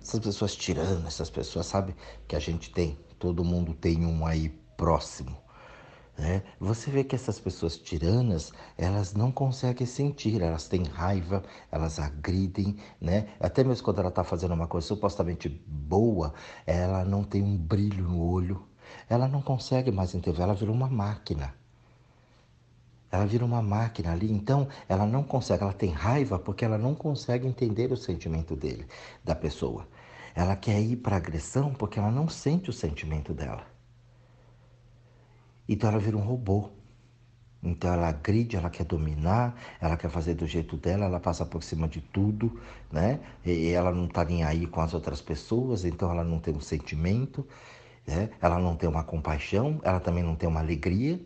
Essas 0.00 0.20
pessoas 0.20 0.56
tiranas, 0.56 1.06
essas 1.06 1.28
pessoas, 1.28 1.66
sabe, 1.66 1.94
que 2.26 2.34
a 2.34 2.38
gente 2.38 2.70
tem. 2.70 2.98
Todo 3.18 3.44
mundo 3.44 3.74
tem 3.74 4.06
um 4.06 4.26
aí 4.26 4.48
próximo. 4.76 5.45
Né? 6.18 6.42
Você 6.58 6.90
vê 6.90 7.04
que 7.04 7.14
essas 7.14 7.38
pessoas 7.38 7.76
tiranas, 7.76 8.52
elas 8.78 9.12
não 9.12 9.30
conseguem 9.30 9.86
sentir, 9.86 10.40
elas 10.40 10.66
têm 10.66 10.84
raiva, 10.84 11.42
elas 11.70 11.98
agridem, 11.98 12.76
né? 12.98 13.28
Até 13.38 13.62
mesmo 13.62 13.84
quando 13.84 13.98
ela 13.98 14.08
está 14.08 14.24
fazendo 14.24 14.54
uma 14.54 14.66
coisa 14.66 14.86
supostamente 14.86 15.48
boa, 15.66 16.32
ela 16.66 17.04
não 17.04 17.22
tem 17.22 17.42
um 17.42 17.56
brilho 17.56 18.04
no 18.08 18.22
olho, 18.22 18.66
ela 19.10 19.28
não 19.28 19.42
consegue 19.42 19.90
mais 19.90 20.14
entender, 20.14 20.40
ela 20.40 20.54
vira 20.54 20.72
uma 20.72 20.88
máquina. 20.88 21.54
Ela 23.10 23.26
vira 23.26 23.44
uma 23.44 23.62
máquina 23.62 24.12
ali, 24.12 24.32
então 24.32 24.68
ela 24.88 25.06
não 25.06 25.22
consegue, 25.22 25.62
ela 25.62 25.72
tem 25.72 25.90
raiva 25.90 26.38
porque 26.38 26.64
ela 26.64 26.78
não 26.78 26.94
consegue 26.94 27.46
entender 27.46 27.92
o 27.92 27.96
sentimento 27.96 28.56
dele, 28.56 28.86
da 29.22 29.34
pessoa. 29.34 29.86
Ela 30.34 30.56
quer 30.56 30.80
ir 30.80 30.96
para 30.96 31.16
agressão 31.16 31.72
porque 31.74 31.98
ela 31.98 32.10
não 32.10 32.28
sente 32.28 32.70
o 32.70 32.72
sentimento 32.72 33.32
dela. 33.34 33.75
Então 35.68 35.90
ela 35.90 35.98
vira 35.98 36.16
um 36.16 36.20
robô. 36.20 36.70
Então 37.62 37.92
ela 37.92 38.08
agride, 38.08 38.56
ela 38.56 38.70
quer 38.70 38.84
dominar, 38.84 39.54
ela 39.80 39.96
quer 39.96 40.08
fazer 40.08 40.34
do 40.34 40.46
jeito 40.46 40.76
dela, 40.76 41.06
ela 41.06 41.18
passa 41.18 41.44
por 41.44 41.62
cima 41.62 41.88
de 41.88 42.00
tudo, 42.00 42.60
né? 42.92 43.18
E 43.44 43.70
ela 43.70 43.92
não 43.92 44.06
tá 44.06 44.24
nem 44.24 44.44
aí 44.44 44.66
com 44.66 44.80
as 44.80 44.94
outras 44.94 45.20
pessoas, 45.20 45.84
então 45.84 46.10
ela 46.10 46.22
não 46.22 46.38
tem 46.38 46.54
um 46.54 46.60
sentimento, 46.60 47.46
né? 48.06 48.30
Ela 48.40 48.58
não 48.58 48.76
tem 48.76 48.88
uma 48.88 49.02
compaixão, 49.02 49.80
ela 49.82 49.98
também 49.98 50.22
não 50.22 50.36
tem 50.36 50.48
uma 50.48 50.60
alegria, 50.60 51.20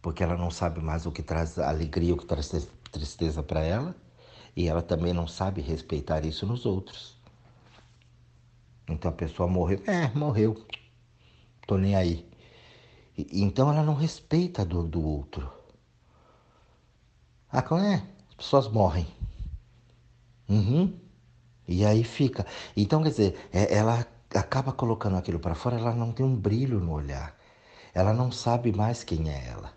porque 0.00 0.22
ela 0.22 0.36
não 0.36 0.50
sabe 0.50 0.80
mais 0.80 1.04
o 1.04 1.12
que 1.12 1.22
traz 1.22 1.58
alegria, 1.58 2.14
o 2.14 2.16
que 2.16 2.26
traz 2.26 2.68
tristeza 2.90 3.42
para 3.42 3.60
ela, 3.62 3.94
e 4.56 4.68
ela 4.68 4.80
também 4.80 5.12
não 5.12 5.26
sabe 5.26 5.60
respeitar 5.60 6.24
isso 6.24 6.46
nos 6.46 6.64
outros. 6.64 7.16
Então 8.88 9.10
a 9.10 9.14
pessoa 9.14 9.48
morreu, 9.48 9.82
é, 9.86 10.08
morreu, 10.16 10.64
tô 11.66 11.76
nem 11.76 11.96
aí. 11.96 12.26
Então 13.16 13.72
ela 13.72 13.82
não 13.82 13.94
respeita 13.94 14.62
a 14.62 14.64
dor 14.64 14.86
do 14.88 15.02
outro. 15.02 15.50
Ah, 17.50 17.62
como 17.62 17.80
é? 17.80 18.02
As 18.28 18.34
pessoas 18.34 18.68
morrem. 18.68 19.06
Uhum. 20.48 20.98
E 21.66 21.84
aí 21.84 22.04
fica. 22.04 22.46
Então, 22.76 23.02
quer 23.02 23.10
dizer, 23.10 23.48
é, 23.52 23.74
ela 23.74 24.06
acaba 24.34 24.72
colocando 24.72 25.16
aquilo 25.16 25.38
para 25.38 25.54
fora, 25.54 25.78
ela 25.78 25.94
não 25.94 26.12
tem 26.12 26.24
um 26.26 26.36
brilho 26.36 26.78
no 26.80 26.92
olhar. 26.92 27.34
Ela 27.94 28.12
não 28.12 28.30
sabe 28.30 28.72
mais 28.72 29.02
quem 29.02 29.30
é 29.30 29.48
ela. 29.48 29.72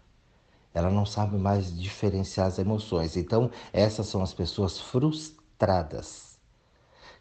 Ela 0.73 0.89
não 0.89 1.05
sabe 1.05 1.37
mais 1.37 1.75
diferenciar 1.75 2.47
as 2.47 2.59
emoções. 2.59 3.15
Então, 3.15 3.49
essas 3.71 4.07
são 4.07 4.21
as 4.21 4.33
pessoas 4.33 4.79
frustradas. 4.79 6.37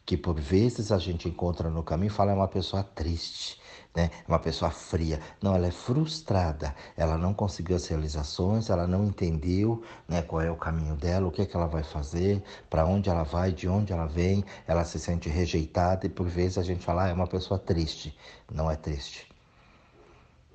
Que 0.04 0.16
por 0.16 0.40
vezes 0.40 0.90
a 0.90 0.98
gente 0.98 1.28
encontra 1.28 1.70
no 1.70 1.82
caminho 1.82 2.10
e 2.10 2.14
fala 2.14 2.32
é 2.32 2.34
uma 2.34 2.48
pessoa 2.48 2.82
triste 2.82 3.60
né? 3.94 4.10
Uma 4.26 4.38
pessoa 4.38 4.70
fria. 4.70 5.20
Não, 5.42 5.54
ela 5.54 5.66
é 5.66 5.70
frustrada. 5.70 6.74
Ela 6.96 7.16
não 7.18 7.34
conseguiu 7.34 7.76
as 7.76 7.86
realizações, 7.86 8.70
ela 8.70 8.86
não 8.86 9.04
entendeu 9.04 9.82
né, 10.06 10.22
qual 10.22 10.42
é 10.42 10.50
o 10.50 10.56
caminho 10.56 10.94
dela, 10.94 11.26
o 11.26 11.30
que, 11.30 11.42
é 11.42 11.46
que 11.46 11.56
ela 11.56 11.66
vai 11.66 11.82
fazer, 11.82 12.42
para 12.70 12.86
onde 12.86 13.08
ela 13.08 13.24
vai, 13.24 13.52
de 13.52 13.68
onde 13.68 13.92
ela 13.92 14.06
vem. 14.06 14.44
Ela 14.66 14.84
se 14.84 14.98
sente 14.98 15.28
rejeitada 15.28 16.06
e 16.06 16.08
por 16.08 16.28
vezes 16.28 16.58
a 16.58 16.62
gente 16.62 16.84
fala, 16.84 17.04
ah, 17.04 17.08
é 17.08 17.12
uma 17.12 17.26
pessoa 17.26 17.58
triste. 17.58 18.16
Não 18.50 18.70
é 18.70 18.76
triste. 18.76 19.26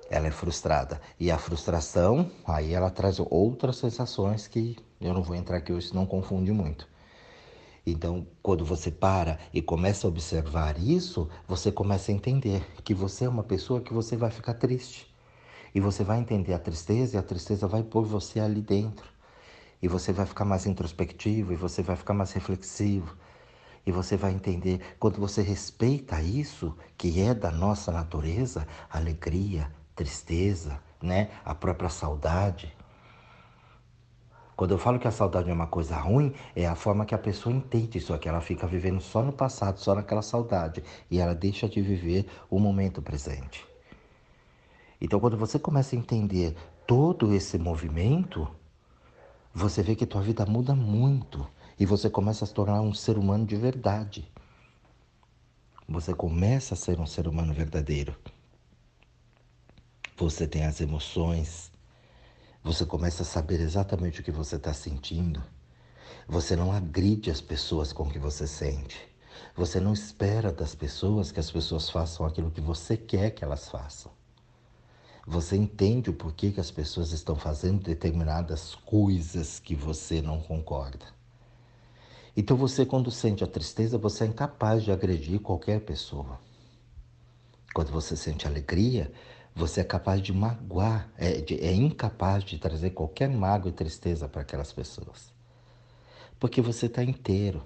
Ela 0.09 0.27
é 0.27 0.31
frustrada. 0.31 1.01
E 1.19 1.31
a 1.31 1.37
frustração, 1.37 2.29
aí 2.45 2.73
ela 2.73 2.89
traz 2.89 3.19
outras 3.19 3.77
sensações 3.77 4.47
que 4.47 4.77
eu 5.01 5.13
não 5.13 5.23
vou 5.23 5.35
entrar 5.35 5.57
aqui 5.57 5.73
hoje, 5.73 5.93
não 5.93 6.05
confunde 6.05 6.51
muito. 6.51 6.87
Então, 7.85 8.25
quando 8.41 8.63
você 8.63 8.89
para 8.89 9.37
e 9.53 9.61
começa 9.61 10.07
a 10.07 10.09
observar 10.09 10.79
isso, 10.79 11.27
você 11.47 11.71
começa 11.71 12.11
a 12.11 12.15
entender 12.15 12.65
que 12.83 12.93
você 12.93 13.25
é 13.25 13.29
uma 13.29 13.43
pessoa 13.43 13.81
que 13.81 13.93
você 13.93 14.15
vai 14.15 14.31
ficar 14.31 14.53
triste. 14.53 15.13
E 15.75 15.81
você 15.81 16.03
vai 16.03 16.19
entender 16.19 16.53
a 16.53 16.59
tristeza 16.59 17.15
e 17.15 17.19
a 17.19 17.23
tristeza 17.23 17.67
vai 17.67 17.83
pôr 17.83 18.05
você 18.05 18.39
ali 18.39 18.61
dentro. 18.61 19.05
E 19.81 19.87
você 19.87 20.13
vai 20.13 20.25
ficar 20.25 20.45
mais 20.45 20.65
introspectivo, 20.65 21.51
e 21.51 21.57
você 21.57 21.81
vai 21.83 21.97
ficar 21.97 22.13
mais 22.13 22.31
reflexivo. 22.31 23.17
E 23.85 23.91
você 23.91 24.15
vai 24.15 24.31
entender, 24.31 24.79
quando 24.97 25.19
você 25.19 25.41
respeita 25.41 26.21
isso, 26.21 26.73
que 26.97 27.19
é 27.19 27.33
da 27.33 27.51
nossa 27.51 27.91
natureza, 27.91 28.65
alegria, 28.89 29.69
tristeza, 29.93 30.79
né? 31.01 31.31
a 31.43 31.53
própria 31.53 31.89
saudade, 31.89 32.73
quando 34.55 34.71
eu 34.71 34.77
falo 34.77 34.99
que 34.99 35.07
a 35.07 35.11
saudade 35.11 35.49
é 35.49 35.53
uma 35.53 35.67
coisa 35.67 35.97
ruim, 35.97 36.33
é 36.55 36.67
a 36.67 36.75
forma 36.75 37.05
que 37.05 37.15
a 37.15 37.17
pessoa 37.17 37.53
entende 37.53 37.97
isso 37.97 38.13
aqui. 38.13 38.29
Ela 38.29 38.41
fica 38.41 38.67
vivendo 38.67 39.01
só 39.01 39.23
no 39.23 39.33
passado, 39.33 39.79
só 39.79 39.95
naquela 39.95 40.21
saudade. 40.21 40.83
E 41.09 41.19
ela 41.19 41.33
deixa 41.33 41.67
de 41.67 41.81
viver 41.81 42.27
o 42.49 42.59
momento 42.59 43.01
presente. 43.01 43.65
Então, 45.01 45.19
quando 45.19 45.37
você 45.37 45.57
começa 45.57 45.95
a 45.95 45.99
entender 45.99 46.55
todo 46.85 47.33
esse 47.33 47.57
movimento, 47.57 48.47
você 49.53 49.81
vê 49.81 49.95
que 49.95 50.05
tua 50.05 50.21
vida 50.21 50.45
muda 50.45 50.75
muito. 50.75 51.45
E 51.79 51.85
você 51.85 52.09
começa 52.09 52.45
a 52.45 52.47
se 52.47 52.53
tornar 52.53 52.81
um 52.81 52.93
ser 52.93 53.17
humano 53.17 53.45
de 53.45 53.55
verdade. 53.55 54.31
Você 55.89 56.13
começa 56.13 56.75
a 56.75 56.77
ser 56.77 56.99
um 56.99 57.07
ser 57.07 57.27
humano 57.27 57.53
verdadeiro. 57.53 58.15
Você 60.15 60.47
tem 60.47 60.63
as 60.63 60.79
emoções, 60.79 61.72
você 62.63 62.85
começa 62.85 63.23
a 63.23 63.25
saber 63.25 63.59
exatamente 63.59 64.21
o 64.21 64.23
que 64.23 64.31
você 64.31 64.55
está 64.55 64.73
sentindo. 64.73 65.43
Você 66.27 66.55
não 66.55 66.71
agride 66.71 67.29
as 67.29 67.41
pessoas 67.41 67.91
com 67.91 68.03
o 68.03 68.09
que 68.09 68.17
você 68.17 68.47
sente. 68.47 68.97
Você 69.53 69.81
não 69.81 69.91
espera 69.91 70.51
das 70.51 70.73
pessoas 70.73 71.31
que 71.31 71.39
as 71.41 71.51
pessoas 71.51 71.89
façam 71.89 72.25
aquilo 72.25 72.49
que 72.49 72.61
você 72.61 72.95
quer 72.95 73.31
que 73.31 73.43
elas 73.43 73.67
façam. 73.67 74.11
Você 75.27 75.57
entende 75.57 76.09
o 76.09 76.13
porquê 76.13 76.51
que 76.51 76.59
as 76.59 76.71
pessoas 76.71 77.11
estão 77.11 77.35
fazendo 77.35 77.83
determinadas 77.83 78.75
coisas 78.75 79.59
que 79.59 79.75
você 79.75 80.21
não 80.21 80.41
concorda. 80.41 81.05
Então 82.35 82.55
você, 82.55 82.85
quando 82.85 83.11
sente 83.11 83.43
a 83.43 83.47
tristeza, 83.47 83.97
você 83.97 84.23
é 84.23 84.27
incapaz 84.27 84.83
de 84.83 84.91
agredir 84.91 85.39
qualquer 85.39 85.81
pessoa. 85.81 86.39
Quando 87.73 87.91
você 87.91 88.15
sente 88.15 88.47
alegria, 88.47 89.11
você 89.55 89.81
é 89.81 89.83
capaz 89.83 90.21
de 90.21 90.33
magoar, 90.33 91.09
é, 91.17 91.41
de, 91.41 91.59
é 91.59 91.71
incapaz 91.71 92.43
de 92.43 92.57
trazer 92.57 92.91
qualquer 92.91 93.29
mágoa 93.29 93.69
e 93.69 93.73
tristeza 93.73 94.27
para 94.27 94.41
aquelas 94.41 94.71
pessoas. 94.71 95.31
Porque 96.39 96.61
você 96.61 96.87
está 96.87 97.03
inteiro. 97.03 97.63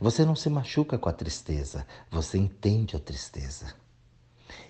Você 0.00 0.24
não 0.24 0.34
se 0.34 0.50
machuca 0.50 0.98
com 0.98 1.08
a 1.08 1.12
tristeza, 1.12 1.86
você 2.10 2.36
entende 2.36 2.96
a 2.96 2.98
tristeza. 2.98 3.72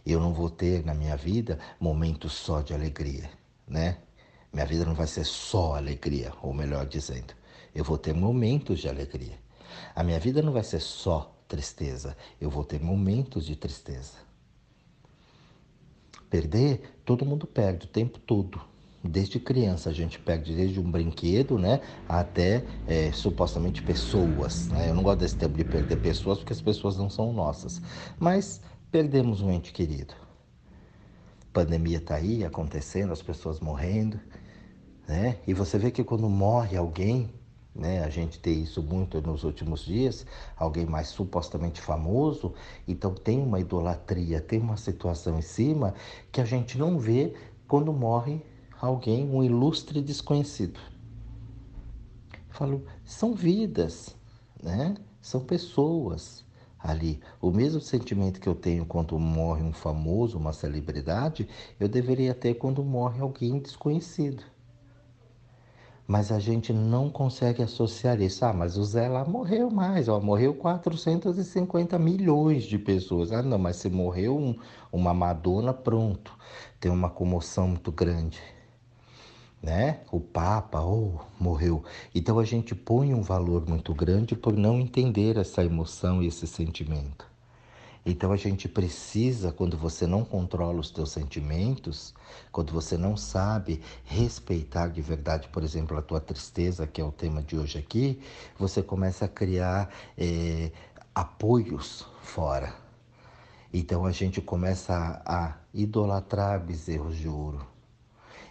Eu 0.05 0.21
não 0.21 0.35
vou 0.35 0.50
ter 0.50 0.85
na 0.85 0.93
minha 0.93 1.17
vida 1.17 1.59
momentos 1.81 2.33
só 2.33 2.61
de 2.61 2.75
alegria, 2.75 3.31
né? 3.67 3.97
Minha 4.53 4.67
vida 4.67 4.85
não 4.85 4.95
vai 4.95 5.07
ser 5.07 5.25
só 5.25 5.77
alegria, 5.77 6.33
ou 6.43 6.53
melhor 6.53 6.85
dizendo, 6.85 7.35
eu 7.75 7.85
vou 7.85 7.97
ter 7.97 8.12
momentos 8.12 8.81
de 8.81 8.89
alegria. 8.89 9.39
A 9.95 10.03
minha 10.03 10.19
vida 10.19 10.43
não 10.43 10.53
vai 10.53 10.65
ser 10.65 10.81
só 10.81 11.35
tristeza, 11.49 12.17
eu 12.41 12.50
vou 12.50 12.65
ter 12.65 12.81
momentos 12.81 13.47
de 13.47 13.57
tristeza. 13.57 14.30
Perder, 16.31 16.81
todo 17.05 17.27
mundo 17.27 17.47
perde 17.47 17.87
o 17.87 17.89
tempo 17.89 18.19
todo. 18.19 18.61
Desde 19.03 19.41
criança 19.41 19.91
a 19.91 19.93
gente 19.93 20.19
perde 20.19 20.55
desde 20.55 20.79
um 20.79 20.91
brinquedo, 20.91 21.59
né, 21.59 21.81
até 22.09 22.65
é, 22.87 23.11
supostamente 23.13 23.83
pessoas. 23.83 24.69
Né? 24.69 24.91
Eu 24.91 24.95
não 24.95 25.03
gosto 25.03 25.21
desse 25.21 25.37
tempo 25.37 25.57
de 25.57 25.65
perder 25.65 25.97
pessoas 25.97 26.39
porque 26.39 26.53
as 26.53 26.61
pessoas 26.61 26.97
não 26.97 27.11
são 27.11 27.33
nossas. 27.33 27.81
Mas 28.19 28.61
perdemos 28.93 29.41
um 29.41 29.51
ente 29.51 29.73
querido. 29.73 30.15
Pandemia 31.53 31.99
está 31.99 32.15
aí 32.15 32.45
acontecendo, 32.45 33.13
as 33.13 33.23
pessoas 33.23 33.59
morrendo, 33.59 34.21
né? 35.09 35.39
E 35.45 35.53
você 35.53 35.77
vê 35.79 35.91
que 35.91 36.05
quando 36.05 36.29
morre 36.29 36.77
alguém, 36.77 37.33
né? 37.75 38.03
A 38.03 38.09
gente 38.09 38.39
tem 38.39 38.62
isso 38.62 38.83
muito 38.83 39.21
nos 39.21 39.45
últimos 39.45 39.85
dias, 39.85 40.27
alguém 40.57 40.87
mais 40.87 41.09
supostamente 41.09 41.81
famoso, 41.81 42.55
então 42.87 43.15
tem 43.15 43.41
uma 43.41 43.61
idolatria, 43.61 44.41
tem 44.41 44.61
uma 44.61 44.77
situação 44.77 45.39
em 45.39 45.43
cima 45.43 45.95
que 46.33 46.41
a 46.41 46.45
gente 46.45 46.77
não 46.79 46.99
vê 46.99 47.35
quando 47.69 47.93
morre 47.93 48.45
alguém, 48.81 49.29
um 49.29 49.43
ilustre 49.45 50.00
desconhecido. 50.00 50.81
Falo, 52.49 52.85
são 53.05 53.35
vidas, 53.35 54.17
né? 54.62 54.97
São 55.21 55.41
pessoas 55.41 56.45
ali. 56.79 57.21
O 57.41 57.50
mesmo 57.50 57.81
sentimento 57.81 58.41
que 58.41 58.49
eu 58.49 58.55
tenho 58.55 58.85
quando 58.85 59.19
morre 59.19 59.62
um 59.62 59.73
famoso, 59.73 60.39
uma 60.39 60.53
celebridade, 60.53 61.49
eu 61.79 61.89
deveria 61.89 62.35
ter 62.35 62.55
quando 62.55 62.83
morre 62.83 63.21
alguém 63.21 63.59
desconhecido. 63.59 64.43
Mas 66.11 66.33
a 66.33 66.40
gente 66.40 66.73
não 66.73 67.09
consegue 67.09 67.62
associar 67.62 68.21
isso. 68.21 68.45
Ah, 68.45 68.52
mas 68.52 68.76
o 68.76 68.83
Zé 68.83 69.09
lá 69.09 69.25
morreu 69.25 69.71
mais, 69.71 70.09
ó, 70.09 70.19
morreu 70.19 70.52
450 70.52 71.97
milhões 72.00 72.64
de 72.64 72.76
pessoas. 72.81 73.31
Ah, 73.31 73.45
não, 73.45 73.59
mas 73.61 73.76
se 73.76 73.88
morreu 73.88 74.37
um, 74.37 74.57
uma 74.90 75.14
Madonna, 75.14 75.73
pronto. 75.73 76.37
Tem 76.81 76.90
uma 76.90 77.09
comoção 77.09 77.69
muito 77.69 77.93
grande. 77.93 78.40
Né? 79.62 80.00
O 80.11 80.19
Papa, 80.19 80.81
oh, 80.81 81.21
morreu. 81.38 81.85
Então 82.12 82.40
a 82.40 82.45
gente 82.45 82.75
põe 82.75 83.14
um 83.14 83.23
valor 83.23 83.69
muito 83.69 83.95
grande 83.95 84.35
por 84.35 84.57
não 84.57 84.81
entender 84.81 85.37
essa 85.37 85.64
emoção 85.64 86.21
e 86.21 86.26
esse 86.26 86.45
sentimento. 86.45 87.30
Então 88.04 88.33
a 88.33 88.37
gente 88.37 88.66
precisa, 88.69 89.52
quando 89.52 89.76
você 89.76 90.07
não 90.07 90.25
controla 90.25 90.80
os 90.80 90.90
teus 90.90 91.11
sentimentos, 91.11 92.14
quando 92.50 92.73
você 92.73 92.97
não 92.97 93.16
sabe 93.16 93.83
respeitar 94.04 94.88
de 94.88 95.02
verdade, 95.02 95.49
por 95.49 95.62
exemplo, 95.62 95.97
a 95.99 96.02
tua 96.02 96.21
tristeza, 96.21 96.87
que 96.87 97.00
é 97.00 97.04
o 97.04 97.12
tema 97.12 97.42
de 97.42 97.59
hoje 97.59 97.78
aqui, 97.78 98.21
você 98.59 98.83
começa 98.83 99.26
a 99.26 99.28
criar 99.28 99.90
é, 100.16 100.73
apoios 101.14 102.07
fora. 102.23 102.75
Então 103.73 104.07
a 104.07 104.12
gente 104.12 104.40
começa 104.40 104.95
a, 105.25 105.47
a 105.47 105.57
idolatrar 105.75 106.59
bezerros 106.59 107.16
de 107.16 107.28
ouro. 107.28 107.66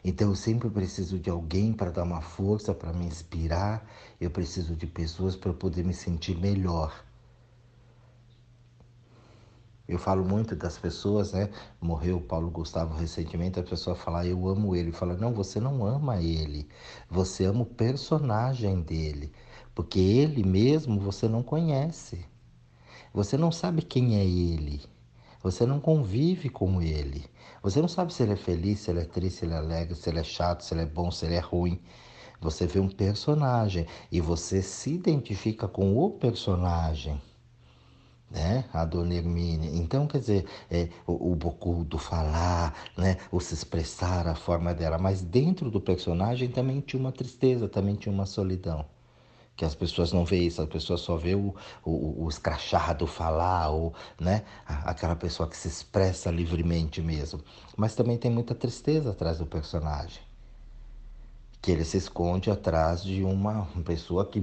Então 0.04 0.30
eu 0.30 0.36
sempre 0.36 0.70
preciso 0.70 1.20
de 1.20 1.30
alguém 1.30 1.74
para 1.74 1.92
dar 1.92 2.04
uma 2.04 2.22
força, 2.22 2.74
para 2.74 2.94
me 2.94 3.06
inspirar. 3.06 3.86
Eu 4.22 4.30
preciso 4.30 4.76
de 4.76 4.88
pessoas 4.88 5.36
para 5.36 5.52
poder 5.52 5.84
me 5.84 5.94
sentir 5.94 6.38
melhor. 6.38 7.04
Eu 9.90 9.98
falo 9.98 10.24
muito 10.24 10.56
das 10.56 10.78
pessoas, 10.78 11.32
né? 11.34 11.50
Morreu 11.82 12.18
o 12.18 12.22
Paulo 12.22 12.52
Gustavo 12.52 12.96
recentemente, 12.96 13.60
a 13.60 13.64
pessoa 13.64 13.96
fala, 13.96 14.24
eu 14.24 14.48
amo 14.48 14.76
ele. 14.76 14.92
Fala, 14.92 15.18
não, 15.18 15.34
você 15.34 15.60
não 15.60 15.84
ama 15.84 16.22
ele. 16.22 16.70
Você 17.10 17.46
ama 17.46 17.64
o 17.64 17.66
personagem 17.66 18.82
dele. 18.82 19.32
Porque 19.74 20.00
ele 20.00 20.44
mesmo 20.44 21.00
você 21.00 21.28
não 21.28 21.42
conhece. 21.42 22.24
Você 23.12 23.36
não 23.36 23.52
sabe 23.52 23.82
quem 23.82 24.16
é 24.20 24.24
ele. 24.24 24.80
Você 25.42 25.66
não 25.66 25.80
convive 25.80 26.50
com 26.50 26.80
ele. 26.80 27.26
Você 27.64 27.82
não 27.82 27.88
sabe 27.88 28.14
se 28.14 28.22
ele 28.22 28.34
é 28.34 28.36
feliz, 28.36 28.82
se 28.82 28.92
ele 28.92 29.00
é 29.00 29.06
triste, 29.06 29.40
se 29.40 29.46
ele 29.46 29.56
é 29.56 29.58
alegre, 29.58 29.96
se 29.96 30.08
ele 30.08 30.20
é 30.20 30.24
chato, 30.24 30.62
se 30.64 30.72
ele 30.72 30.84
é 30.84 30.86
bom, 30.86 31.10
se 31.10 31.26
ele 31.26 31.34
é 31.34 31.40
ruim. 31.40 31.82
Você 32.40 32.68
vê 32.68 32.80
um 32.80 32.90
personagem 32.90 33.88
e 34.12 34.22
você 34.22 34.62
se 34.62 34.94
identifica 34.94 35.68
com 35.68 35.98
o 35.98 36.12
personagem 36.12 37.20
né? 38.30 38.66
A 38.72 38.86
dona 38.86 39.16
Hermínia. 39.16 39.70
Então, 39.74 40.06
quer 40.06 40.20
dizer, 40.20 40.46
é, 40.70 40.90
o, 41.08 41.32
o 41.32 41.36
bocudo 41.36 41.98
falar, 41.98 42.74
né? 42.98 43.18
O 43.32 43.40
se 43.40 43.54
expressar, 43.54 44.28
a 44.28 44.36
forma 44.36 44.74
dela. 44.74 44.98
Mas 44.98 45.22
dentro 45.22 45.72
do 45.72 45.82
personagem 45.82 46.50
também 46.50 46.80
tinha 46.82 47.00
uma 47.00 47.12
tristeza, 47.12 47.68
também 47.68 47.96
tinha 47.96 48.14
uma 48.14 48.26
solidão. 48.26 48.86
Que 49.56 49.66
as 49.66 49.76
pessoas 49.76 50.14
não 50.14 50.24
veem 50.24 50.48
isso, 50.48 50.62
as 50.62 50.70
pessoas 50.70 51.02
só 51.02 51.18
vê 51.18 51.36
o, 51.36 51.54
o, 51.84 52.24
o 52.24 52.30
escrachado 52.30 53.06
falar, 53.06 53.70
ou, 53.70 53.94
né? 54.20 54.44
Aquela 54.66 55.16
pessoa 55.16 55.50
que 55.50 55.58
se 55.58 55.68
expressa 55.68 56.32
livremente 56.32 57.02
mesmo. 57.02 57.42
Mas 57.76 57.96
também 57.96 58.18
tem 58.18 58.32
muita 58.32 58.56
tristeza 58.56 59.12
atrás 59.12 59.40
do 59.40 59.46
personagem. 59.46 60.22
Que 61.62 61.72
ele 61.72 61.84
se 61.84 61.98
esconde 61.98 62.50
atrás 62.50 63.04
de 63.04 63.22
uma 63.22 63.68
pessoa 63.84 64.26
que, 64.26 64.42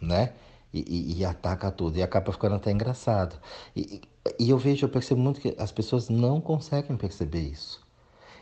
né? 0.00 0.32
E, 0.72 0.80
e, 0.80 1.18
e, 1.18 1.24
ataca 1.24 1.70
tudo. 1.70 1.98
E 1.98 2.02
acaba 2.02 2.32
ficando 2.32 2.56
até 2.56 2.70
engraçado. 2.70 3.36
E, 3.76 4.00
e 4.38 4.50
eu 4.50 4.58
vejo, 4.58 4.86
eu 4.86 4.90
percebo 4.90 5.20
muito 5.20 5.40
que 5.40 5.54
as 5.58 5.72
pessoas 5.72 6.08
não 6.08 6.40
conseguem 6.40 6.96
perceber 6.96 7.42
isso. 7.42 7.80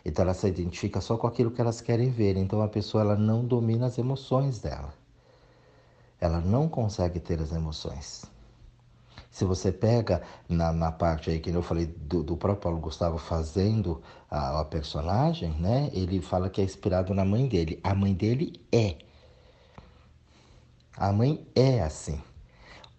Então 0.04 0.22
ela 0.24 0.34
se 0.34 0.46
identifica 0.46 1.00
só 1.00 1.16
com 1.16 1.26
aquilo 1.26 1.50
que 1.50 1.60
elas 1.60 1.80
querem 1.80 2.10
ver. 2.10 2.36
Então 2.36 2.62
a 2.62 2.68
pessoa 2.68 3.02
ela 3.02 3.16
não 3.16 3.44
domina 3.44 3.86
as 3.86 3.98
emoções 3.98 4.58
dela. 4.60 4.94
Ela 6.20 6.40
não 6.40 6.68
consegue 6.68 7.18
ter 7.18 7.40
as 7.40 7.52
emoções. 7.52 8.24
Se 9.30 9.44
você 9.44 9.70
pega 9.70 10.22
na, 10.48 10.72
na 10.72 10.90
parte 10.90 11.30
aí 11.30 11.38
que 11.38 11.50
eu 11.50 11.62
falei 11.62 11.86
do, 11.86 12.22
do 12.22 12.36
próprio 12.36 12.62
Paulo 12.62 12.80
Gustavo 12.80 13.16
fazendo 13.16 14.02
a, 14.28 14.60
a 14.60 14.64
personagem, 14.64 15.52
né? 15.52 15.88
Ele 15.92 16.20
fala 16.20 16.50
que 16.50 16.60
é 16.60 16.64
inspirado 16.64 17.14
na 17.14 17.24
mãe 17.24 17.46
dele. 17.46 17.80
A 17.82 17.94
mãe 17.94 18.12
dele 18.12 18.60
é 18.72 18.96
a 21.00 21.10
mãe 21.14 21.46
é 21.54 21.80
assim. 21.80 22.20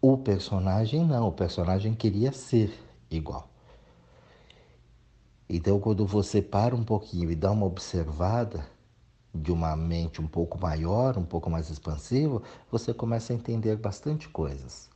O 0.01 0.17
personagem 0.17 1.05
não, 1.05 1.27
o 1.27 1.31
personagem 1.31 1.93
queria 1.93 2.31
ser 2.31 2.73
igual. 3.11 3.47
Então, 5.47 5.79
quando 5.79 6.03
você 6.03 6.41
para 6.41 6.75
um 6.75 6.83
pouquinho 6.83 7.29
e 7.29 7.35
dá 7.35 7.51
uma 7.51 7.67
observada 7.67 8.65
de 9.31 9.51
uma 9.51 9.75
mente 9.75 10.19
um 10.19 10.25
pouco 10.25 10.59
maior, 10.59 11.15
um 11.15 11.23
pouco 11.23 11.47
mais 11.47 11.69
expansiva, 11.69 12.41
você 12.71 12.91
começa 12.91 13.33
a 13.33 13.35
entender 13.35 13.75
bastante 13.75 14.27
coisas 14.27 14.89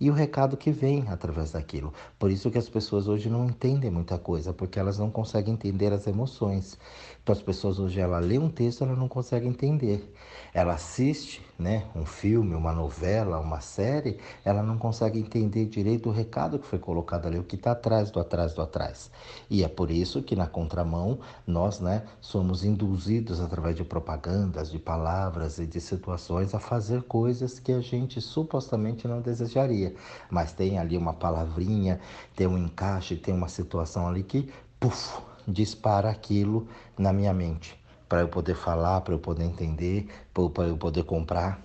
e 0.00 0.10
o 0.10 0.14
recado 0.14 0.56
que 0.56 0.70
vem 0.70 1.04
através 1.08 1.52
daquilo. 1.52 1.92
Por 2.18 2.30
isso 2.30 2.50
que 2.50 2.58
as 2.58 2.68
pessoas 2.68 3.08
hoje 3.08 3.28
não 3.28 3.46
entendem 3.46 3.90
muita 3.90 4.18
coisa, 4.18 4.52
porque 4.52 4.78
elas 4.78 4.98
não 4.98 5.10
conseguem 5.10 5.54
entender 5.54 5.92
as 5.92 6.06
emoções. 6.06 6.78
Então 7.22 7.32
as 7.32 7.42
pessoas 7.42 7.78
hoje 7.78 7.98
ela 8.00 8.18
lê 8.18 8.38
um 8.38 8.50
texto, 8.50 8.84
ela 8.84 8.94
não 8.94 9.08
consegue 9.08 9.46
entender. 9.46 10.12
Ela 10.52 10.74
assiste, 10.74 11.42
né, 11.58 11.84
um 11.94 12.04
filme, 12.04 12.54
uma 12.54 12.72
novela, 12.72 13.38
uma 13.38 13.60
série, 13.60 14.18
ela 14.44 14.62
não 14.62 14.76
consegue 14.78 15.18
entender 15.18 15.66
direito 15.66 16.08
o 16.08 16.12
recado 16.12 16.58
que 16.58 16.66
foi 16.66 16.78
colocado 16.78 17.26
ali, 17.26 17.38
o 17.38 17.44
que 17.44 17.56
está 17.56 17.72
atrás 17.72 18.10
do 18.10 18.20
atrás 18.20 18.54
do 18.54 18.62
atrás. 18.62 19.10
E 19.48 19.64
é 19.64 19.68
por 19.68 19.90
isso 19.90 20.22
que 20.22 20.36
na 20.36 20.46
contramão 20.46 21.18
nós, 21.46 21.80
né, 21.80 22.04
somos 22.20 22.64
induzidos 22.64 23.40
através 23.40 23.76
de 23.76 23.84
propagandas, 23.84 24.70
de 24.70 24.78
palavras 24.78 25.58
e 25.58 25.66
de 25.66 25.80
situações 25.80 26.54
a 26.54 26.58
fazer 26.58 27.02
coisas 27.02 27.58
que 27.58 27.72
a 27.72 27.80
gente 27.80 28.20
supostamente 28.20 29.08
não 29.08 29.20
desejaria 29.20 29.94
mas 30.30 30.52
tem 30.52 30.78
ali 30.78 30.96
uma 30.96 31.12
palavrinha, 31.12 32.00
tem 32.34 32.46
um 32.46 32.58
encaixe, 32.58 33.16
tem 33.16 33.34
uma 33.34 33.48
situação 33.48 34.08
ali 34.08 34.22
que, 34.22 34.50
puf, 34.78 35.18
dispara 35.46 36.10
aquilo 36.10 36.68
na 36.98 37.12
minha 37.12 37.32
mente, 37.32 37.78
para 38.08 38.20
eu 38.20 38.28
poder 38.28 38.54
falar, 38.54 39.00
para 39.00 39.14
eu 39.14 39.18
poder 39.18 39.44
entender, 39.44 40.08
para 40.32 40.64
eu 40.64 40.76
poder 40.76 41.04
comprar 41.04 41.60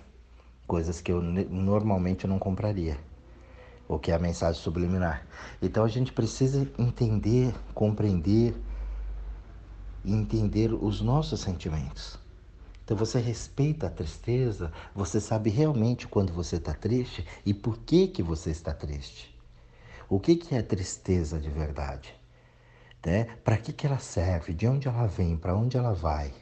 coisas 0.66 1.00
que 1.00 1.12
eu 1.12 1.20
normalmente 1.20 2.26
não 2.26 2.38
compraria. 2.38 2.98
O 3.88 3.98
que 3.98 4.10
é 4.10 4.14
a 4.14 4.18
mensagem 4.18 4.60
subliminar. 4.60 5.26
Então 5.60 5.84
a 5.84 5.88
gente 5.88 6.12
precisa 6.12 6.66
entender, 6.78 7.54
compreender 7.74 8.54
e 10.04 10.12
entender 10.12 10.72
os 10.72 11.00
nossos 11.00 11.40
sentimentos. 11.40 12.18
Então 12.84 12.96
você 12.96 13.18
respeita 13.20 13.86
a 13.86 13.90
tristeza, 13.90 14.72
você 14.94 15.20
sabe 15.20 15.50
realmente 15.50 16.08
quando 16.08 16.32
você 16.32 16.56
está 16.56 16.72
triste 16.72 17.26
e 17.44 17.54
por 17.54 17.78
que, 17.78 18.08
que 18.08 18.22
você 18.22 18.50
está 18.50 18.72
triste. 18.72 19.32
O 20.08 20.18
que, 20.18 20.36
que 20.36 20.54
é 20.54 20.62
tristeza 20.62 21.38
de 21.38 21.48
verdade? 21.48 22.21
Né? 23.04 23.24
Para 23.42 23.56
que, 23.56 23.72
que 23.72 23.86
ela 23.86 23.98
serve? 23.98 24.52
De 24.54 24.66
onde 24.66 24.86
ela 24.86 25.06
vem? 25.06 25.36
Para 25.36 25.56
onde 25.56 25.76
ela 25.76 25.92
vai? 25.92 26.32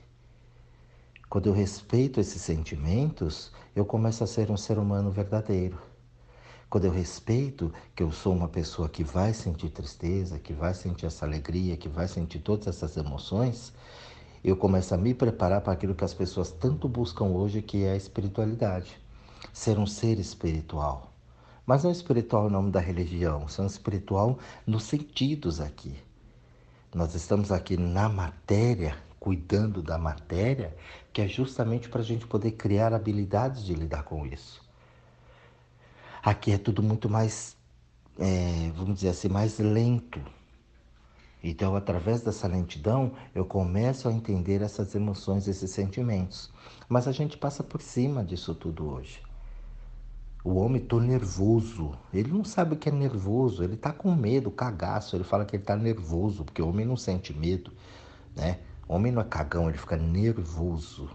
Quando 1.28 1.46
eu 1.46 1.52
respeito 1.52 2.20
esses 2.20 2.42
sentimentos, 2.42 3.52
eu 3.74 3.84
começo 3.84 4.22
a 4.24 4.26
ser 4.26 4.50
um 4.50 4.56
ser 4.56 4.78
humano 4.78 5.10
verdadeiro. 5.10 5.78
Quando 6.68 6.84
eu 6.84 6.90
respeito 6.90 7.72
que 7.94 8.02
eu 8.02 8.12
sou 8.12 8.34
uma 8.34 8.48
pessoa 8.48 8.88
que 8.88 9.02
vai 9.02 9.32
sentir 9.32 9.70
tristeza, 9.70 10.38
que 10.38 10.52
vai 10.52 10.74
sentir 10.74 11.06
essa 11.06 11.24
alegria, 11.24 11.76
que 11.76 11.88
vai 11.88 12.06
sentir 12.06 12.40
todas 12.40 12.66
essas 12.66 12.96
emoções, 12.96 13.72
eu 14.42 14.56
começo 14.56 14.94
a 14.94 14.98
me 14.98 15.14
preparar 15.14 15.60
para 15.60 15.72
aquilo 15.72 15.94
que 15.94 16.04
as 16.04 16.14
pessoas 16.14 16.50
tanto 16.50 16.88
buscam 16.88 17.24
hoje, 17.24 17.62
que 17.62 17.84
é 17.84 17.92
a 17.92 17.96
espiritualidade. 17.96 19.00
Ser 19.52 19.78
um 19.78 19.86
ser 19.86 20.18
espiritual. 20.18 21.12
Mas 21.64 21.84
não 21.84 21.90
espiritual 21.90 22.48
em 22.48 22.52
nome 22.52 22.70
da 22.70 22.80
religião, 22.80 23.48
ser 23.48 23.62
um 23.62 23.66
espiritual 23.66 24.38
nos 24.66 24.84
sentidos 24.84 25.60
aqui. 25.60 25.96
Nós 26.94 27.14
estamos 27.14 27.52
aqui 27.52 27.76
na 27.76 28.08
matéria, 28.08 28.96
cuidando 29.18 29.82
da 29.82 29.98
matéria, 29.98 30.76
que 31.12 31.22
é 31.22 31.28
justamente 31.28 31.88
para 31.88 32.00
a 32.00 32.04
gente 32.04 32.26
poder 32.26 32.52
criar 32.52 32.92
habilidades 32.92 33.64
de 33.64 33.74
lidar 33.74 34.02
com 34.02 34.26
isso. 34.26 34.60
Aqui 36.22 36.52
é 36.52 36.58
tudo 36.58 36.82
muito 36.82 37.08
mais, 37.08 37.56
é, 38.18 38.70
vamos 38.74 38.96
dizer 38.96 39.08
assim, 39.10 39.28
mais 39.28 39.58
lento 39.58 40.20
então, 41.42 41.74
através 41.74 42.22
dessa 42.22 42.46
lentidão, 42.46 43.12
eu 43.34 43.44
começo 43.44 44.08
a 44.08 44.12
entender 44.12 44.60
essas 44.60 44.94
emoções, 44.94 45.48
esses 45.48 45.70
sentimentos. 45.70 46.52
Mas 46.88 47.08
a 47.08 47.12
gente 47.12 47.38
passa 47.38 47.62
por 47.64 47.80
cima 47.80 48.22
disso 48.22 48.54
tudo 48.54 48.90
hoje. 48.90 49.22
O 50.42 50.54
homem 50.54 50.80
tô 50.80 50.98
nervoso. 50.98 51.92
Ele 52.12 52.32
não 52.32 52.44
sabe 52.44 52.74
o 52.74 52.78
que 52.78 52.88
é 52.88 52.92
nervoso. 52.92 53.62
Ele 53.62 53.76
tá 53.76 53.92
com 53.92 54.14
medo, 54.14 54.50
cagaço. 54.50 55.16
Ele 55.16 55.24
fala 55.24 55.44
que 55.44 55.56
ele 55.56 55.62
tá 55.62 55.76
nervoso, 55.76 56.44
porque 56.44 56.62
o 56.62 56.68
homem 56.68 56.86
não 56.86 56.96
sente 56.96 57.34
medo, 57.34 57.72
né? 58.34 58.60
O 58.88 58.94
homem 58.94 59.12
não 59.12 59.22
é 59.22 59.24
cagão, 59.24 59.68
ele 59.68 59.78
fica 59.78 59.96
nervoso. 59.96 61.08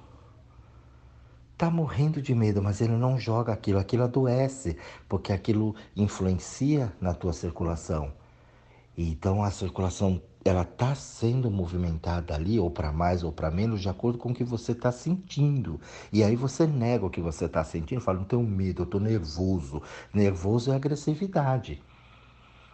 Tá 1.57 1.69
morrendo 1.69 2.21
de 2.21 2.35
medo, 2.35 2.61
mas 2.61 2.81
ele 2.81 2.93
não 2.93 3.17
joga 3.19 3.51
aquilo. 3.51 3.79
Aquilo 3.79 4.03
adoece, 4.03 4.77
porque 5.09 5.33
aquilo 5.33 5.75
influencia 5.95 6.93
na 7.01 7.13
tua 7.13 7.33
circulação. 7.33 8.13
Então 8.97 9.43
a 9.43 9.51
circulação 9.51 10.21
ela 10.45 10.61
está 10.61 10.93
sendo 10.93 11.49
movimentada 11.49 12.35
ali, 12.35 12.59
ou 12.59 12.69
para 12.69 12.91
mais 12.91 13.23
ou 13.23 13.31
para 13.31 13.49
menos, 13.49 13.81
de 13.81 13.89
acordo 13.89 14.19
com 14.19 14.29
o 14.29 14.33
que 14.33 14.43
você 14.43 14.73
está 14.73 14.91
sentindo. 14.91 15.81
E 16.13 16.23
aí 16.23 16.35
você 16.35 16.67
nega 16.67 17.03
o 17.03 17.09
que 17.09 17.19
você 17.19 17.45
está 17.45 17.63
sentindo, 17.63 17.99
fala, 17.99 18.19
não 18.19 18.25
tenho 18.25 18.43
medo, 18.43 18.83
eu 18.83 18.85
estou 18.85 19.01
nervoso. 19.01 19.81
Nervoso 20.13 20.71
é 20.71 20.75
agressividade. 20.75 21.81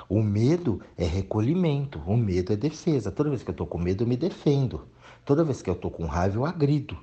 O 0.10 0.22
medo 0.22 0.82
é 0.98 1.06
recolhimento, 1.06 1.98
o 2.06 2.18
medo 2.18 2.52
é 2.52 2.58
defesa. 2.58 3.10
Toda 3.10 3.30
vez 3.30 3.42
que 3.42 3.50
eu 3.50 3.54
estou 3.54 3.66
com 3.66 3.78
medo, 3.78 4.04
eu 4.04 4.08
me 4.08 4.18
defendo. 4.18 4.86
Toda 5.24 5.42
vez 5.42 5.62
que 5.62 5.70
eu 5.70 5.74
estou 5.74 5.90
com 5.90 6.06
raiva, 6.06 6.40
eu 6.40 6.46
agrido. 6.46 6.98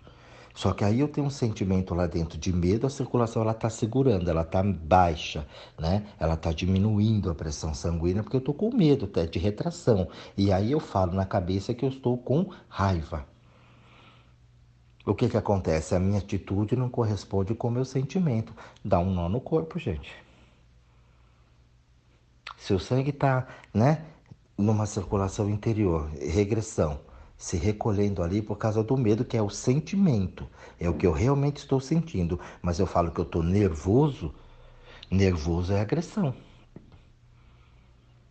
Só 0.58 0.72
que 0.72 0.82
aí 0.82 0.98
eu 0.98 1.06
tenho 1.06 1.28
um 1.28 1.30
sentimento 1.30 1.94
lá 1.94 2.08
dentro 2.08 2.36
de 2.36 2.52
medo, 2.52 2.84
a 2.84 2.90
circulação 2.90 3.42
ela 3.42 3.52
está 3.52 3.70
segurando, 3.70 4.28
ela 4.28 4.42
está 4.42 4.60
baixa, 4.60 5.46
né? 5.78 6.04
Ela 6.18 6.34
está 6.34 6.50
diminuindo 6.50 7.30
a 7.30 7.34
pressão 7.34 7.72
sanguínea 7.72 8.24
porque 8.24 8.34
eu 8.34 8.40
estou 8.40 8.52
com 8.52 8.74
medo 8.74 9.04
até 9.04 9.24
de 9.24 9.38
retração. 9.38 10.08
E 10.36 10.52
aí 10.52 10.72
eu 10.72 10.80
falo 10.80 11.12
na 11.12 11.24
cabeça 11.24 11.72
que 11.72 11.84
eu 11.84 11.88
estou 11.88 12.18
com 12.18 12.50
raiva. 12.68 13.24
O 15.06 15.14
que 15.14 15.28
que 15.28 15.36
acontece? 15.36 15.94
A 15.94 16.00
minha 16.00 16.18
atitude 16.18 16.74
não 16.74 16.88
corresponde 16.88 17.54
com 17.54 17.68
o 17.68 17.70
meu 17.70 17.84
sentimento. 17.84 18.52
Dá 18.84 18.98
um 18.98 19.14
nó 19.14 19.28
no 19.28 19.40
corpo, 19.40 19.78
gente. 19.78 20.12
Se 22.56 22.74
o 22.74 22.80
sangue 22.80 23.10
está, 23.10 23.46
né, 23.72 24.04
numa 24.58 24.86
circulação 24.86 25.48
interior, 25.48 26.10
regressão, 26.20 26.98
se 27.38 27.56
recolhendo 27.56 28.20
ali 28.20 28.42
por 28.42 28.58
causa 28.58 28.82
do 28.82 28.96
medo, 28.96 29.24
que 29.24 29.36
é 29.36 29.42
o 29.42 29.48
sentimento, 29.48 30.46
é 30.78 30.90
o 30.90 30.94
que 30.94 31.06
eu 31.06 31.12
realmente 31.12 31.58
estou 31.58 31.80
sentindo. 31.80 32.38
Mas 32.60 32.80
eu 32.80 32.86
falo 32.86 33.12
que 33.12 33.20
eu 33.20 33.24
estou 33.24 33.44
nervoso, 33.44 34.34
nervoso 35.08 35.72
é 35.72 35.80
agressão. 35.80 36.34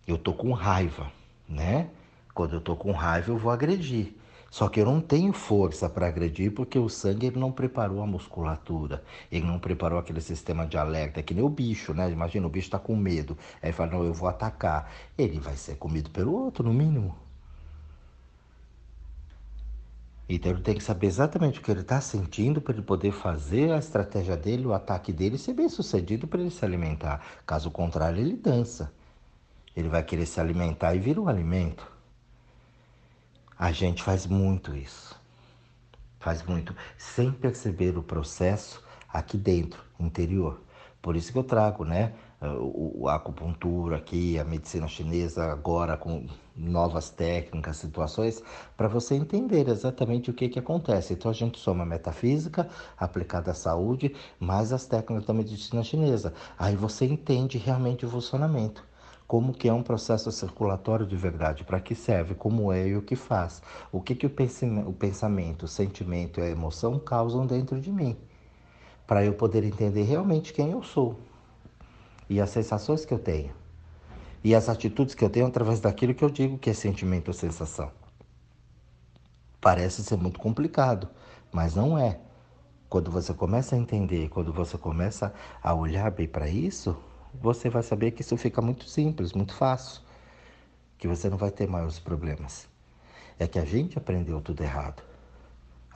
Eu 0.05 0.17
tô 0.17 0.33
com 0.33 0.51
raiva, 0.51 1.11
né? 1.47 1.89
Quando 2.33 2.53
eu 2.53 2.61
tô 2.61 2.75
com 2.75 2.91
raiva, 2.91 3.31
eu 3.31 3.37
vou 3.37 3.51
agredir. 3.51 4.13
Só 4.51 4.69
que 4.69 4.79
eu 4.79 4.85
não 4.85 5.01
tenho 5.01 5.33
força 5.33 5.89
para 5.89 6.07
agredir 6.07 6.53
porque 6.53 6.79
o 6.79 6.89
sangue 6.89 7.27
ele 7.27 7.39
não 7.39 7.51
preparou 7.51 8.01
a 8.01 8.07
musculatura, 8.07 9.03
ele 9.31 9.45
não 9.45 9.59
preparou 9.59 9.99
aquele 9.99 10.21
sistema 10.21 10.65
de 10.65 10.77
alerta, 10.77 11.21
que 11.21 11.33
nem 11.33 11.43
o 11.43 11.49
bicho, 11.49 11.93
né? 11.93 12.09
Imagina, 12.11 12.47
o 12.47 12.49
bicho 12.49 12.67
está 12.67 12.79
com 12.79 12.95
medo, 12.95 13.37
aí 13.61 13.71
fala, 13.71 13.91
não, 13.91 14.03
eu 14.03 14.13
vou 14.13 14.29
atacar. 14.29 14.91
Ele 15.17 15.39
vai 15.39 15.55
ser 15.57 15.75
comido 15.77 16.09
pelo 16.09 16.33
outro, 16.33 16.63
no 16.63 16.73
mínimo. 16.73 17.26
Então 20.29 20.51
ele 20.51 20.61
tem 20.61 20.75
que 20.75 20.83
saber 20.83 21.07
exatamente 21.07 21.59
o 21.59 21.63
que 21.63 21.71
ele 21.71 21.81
está 21.81 22.01
sentindo 22.01 22.59
para 22.59 22.73
ele 22.73 22.81
poder 22.81 23.11
fazer 23.11 23.71
a 23.71 23.77
estratégia 23.77 24.35
dele, 24.35 24.65
o 24.65 24.73
ataque 24.73 25.13
dele, 25.13 25.37
ser 25.37 25.53
bem 25.53 25.69
sucedido 25.69 26.27
para 26.27 26.41
ele 26.41 26.51
se 26.51 26.65
alimentar. 26.65 27.25
Caso 27.45 27.71
contrário, 27.71 28.19
ele 28.19 28.35
dança. 28.35 28.91
Ele 29.75 29.87
vai 29.87 30.03
querer 30.03 30.25
se 30.25 30.39
alimentar 30.39 30.93
e 30.95 30.99
vira 30.99 31.21
um 31.21 31.29
alimento. 31.29 31.89
A 33.57 33.71
gente 33.71 34.03
faz 34.03 34.25
muito 34.25 34.75
isso. 34.75 35.15
Faz 36.19 36.43
muito, 36.43 36.75
sem 36.97 37.31
perceber 37.31 37.97
o 37.97 38.03
processo 38.03 38.83
aqui 39.07 39.37
dentro, 39.37 39.81
interior. 39.99 40.61
Por 41.01 41.15
isso 41.15 41.31
que 41.31 41.37
eu 41.37 41.43
trago, 41.43 41.85
né? 41.85 42.13
A 42.39 43.15
acupuntura 43.15 43.97
aqui, 43.97 44.37
a 44.37 44.43
medicina 44.43 44.87
chinesa 44.87 45.51
agora 45.51 45.97
com 45.97 46.27
novas 46.55 47.09
técnicas, 47.09 47.77
situações, 47.77 48.43
para 48.75 48.87
você 48.87 49.15
entender 49.15 49.67
exatamente 49.67 50.29
o 50.29 50.33
que, 50.35 50.47
que 50.47 50.59
acontece. 50.59 51.13
Então 51.13 51.31
a 51.31 51.33
gente 51.33 51.57
soma 51.57 51.81
a 51.81 51.85
metafísica 51.85 52.69
aplicada 52.95 53.49
à 53.49 53.53
saúde, 53.55 54.15
mais 54.39 54.71
as 54.71 54.85
técnicas 54.85 55.25
da 55.25 55.33
medicina 55.33 55.83
chinesa. 55.83 56.31
Aí 56.59 56.75
você 56.75 57.05
entende 57.05 57.57
realmente 57.57 58.05
o 58.05 58.09
funcionamento 58.09 58.85
como 59.27 59.51
que 59.51 59.67
é 59.67 59.73
um 59.73 59.83
processo 59.83 60.31
circulatório 60.31 61.05
de 61.05 61.15
verdade, 61.15 61.65
para 61.65 61.81
que 61.81 61.93
serve, 61.93 62.33
como 62.33 62.71
é 62.71 62.87
e 62.87 62.95
o 62.95 63.01
que 63.01 63.15
faz. 63.15 63.61
O 63.91 63.99
que, 63.99 64.15
que 64.15 64.25
o, 64.25 64.29
pensamento, 64.29 64.89
o 64.89 64.93
pensamento, 64.93 65.63
o 65.63 65.67
sentimento 65.67 66.39
e 66.39 66.43
a 66.43 66.49
emoção 66.49 66.97
causam 66.97 67.45
dentro 67.45 67.81
de 67.81 67.91
mim, 67.91 68.15
para 69.05 69.25
eu 69.25 69.33
poder 69.33 69.65
entender 69.65 70.03
realmente 70.03 70.53
quem 70.53 70.71
eu 70.71 70.81
sou 70.81 71.19
e 72.29 72.41
as 72.41 72.49
sensações 72.49 73.05
que 73.05 73.13
eu 73.13 73.19
tenho 73.19 73.53
e 74.43 74.55
as 74.55 74.69
atitudes 74.69 75.15
que 75.15 75.23
eu 75.23 75.29
tenho 75.29 75.45
através 75.45 75.79
daquilo 75.79 76.13
que 76.13 76.23
eu 76.23 76.29
digo 76.29 76.57
que 76.57 76.69
é 76.69 76.73
sentimento 76.73 77.27
ou 77.27 77.33
sensação. 77.33 77.91
Parece 79.59 80.03
ser 80.03 80.17
muito 80.17 80.39
complicado, 80.39 81.09
mas 81.51 81.75
não 81.75 81.97
é. 81.97 82.19
Quando 82.89 83.11
você 83.11 83.33
começa 83.33 83.75
a 83.75 83.77
entender, 83.77 84.29
quando 84.29 84.53
você 84.53 84.77
começa 84.77 85.33
a 85.61 85.73
olhar 85.73 86.09
bem 86.11 86.27
para 86.27 86.47
isso, 86.47 86.95
você 87.33 87.69
vai 87.69 87.83
saber 87.83 88.11
que 88.11 88.21
isso 88.21 88.37
fica 88.37 88.61
muito 88.61 88.87
simples, 88.87 89.33
muito 89.33 89.53
fácil, 89.53 90.01
que 90.97 91.07
você 91.07 91.29
não 91.29 91.37
vai 91.37 91.51
ter 91.51 91.67
maiores 91.67 91.99
problemas. 91.99 92.67
É 93.37 93.47
que 93.47 93.59
a 93.59 93.65
gente 93.65 93.97
aprendeu 93.97 94.39
tudo 94.39 94.63
errado. 94.63 95.03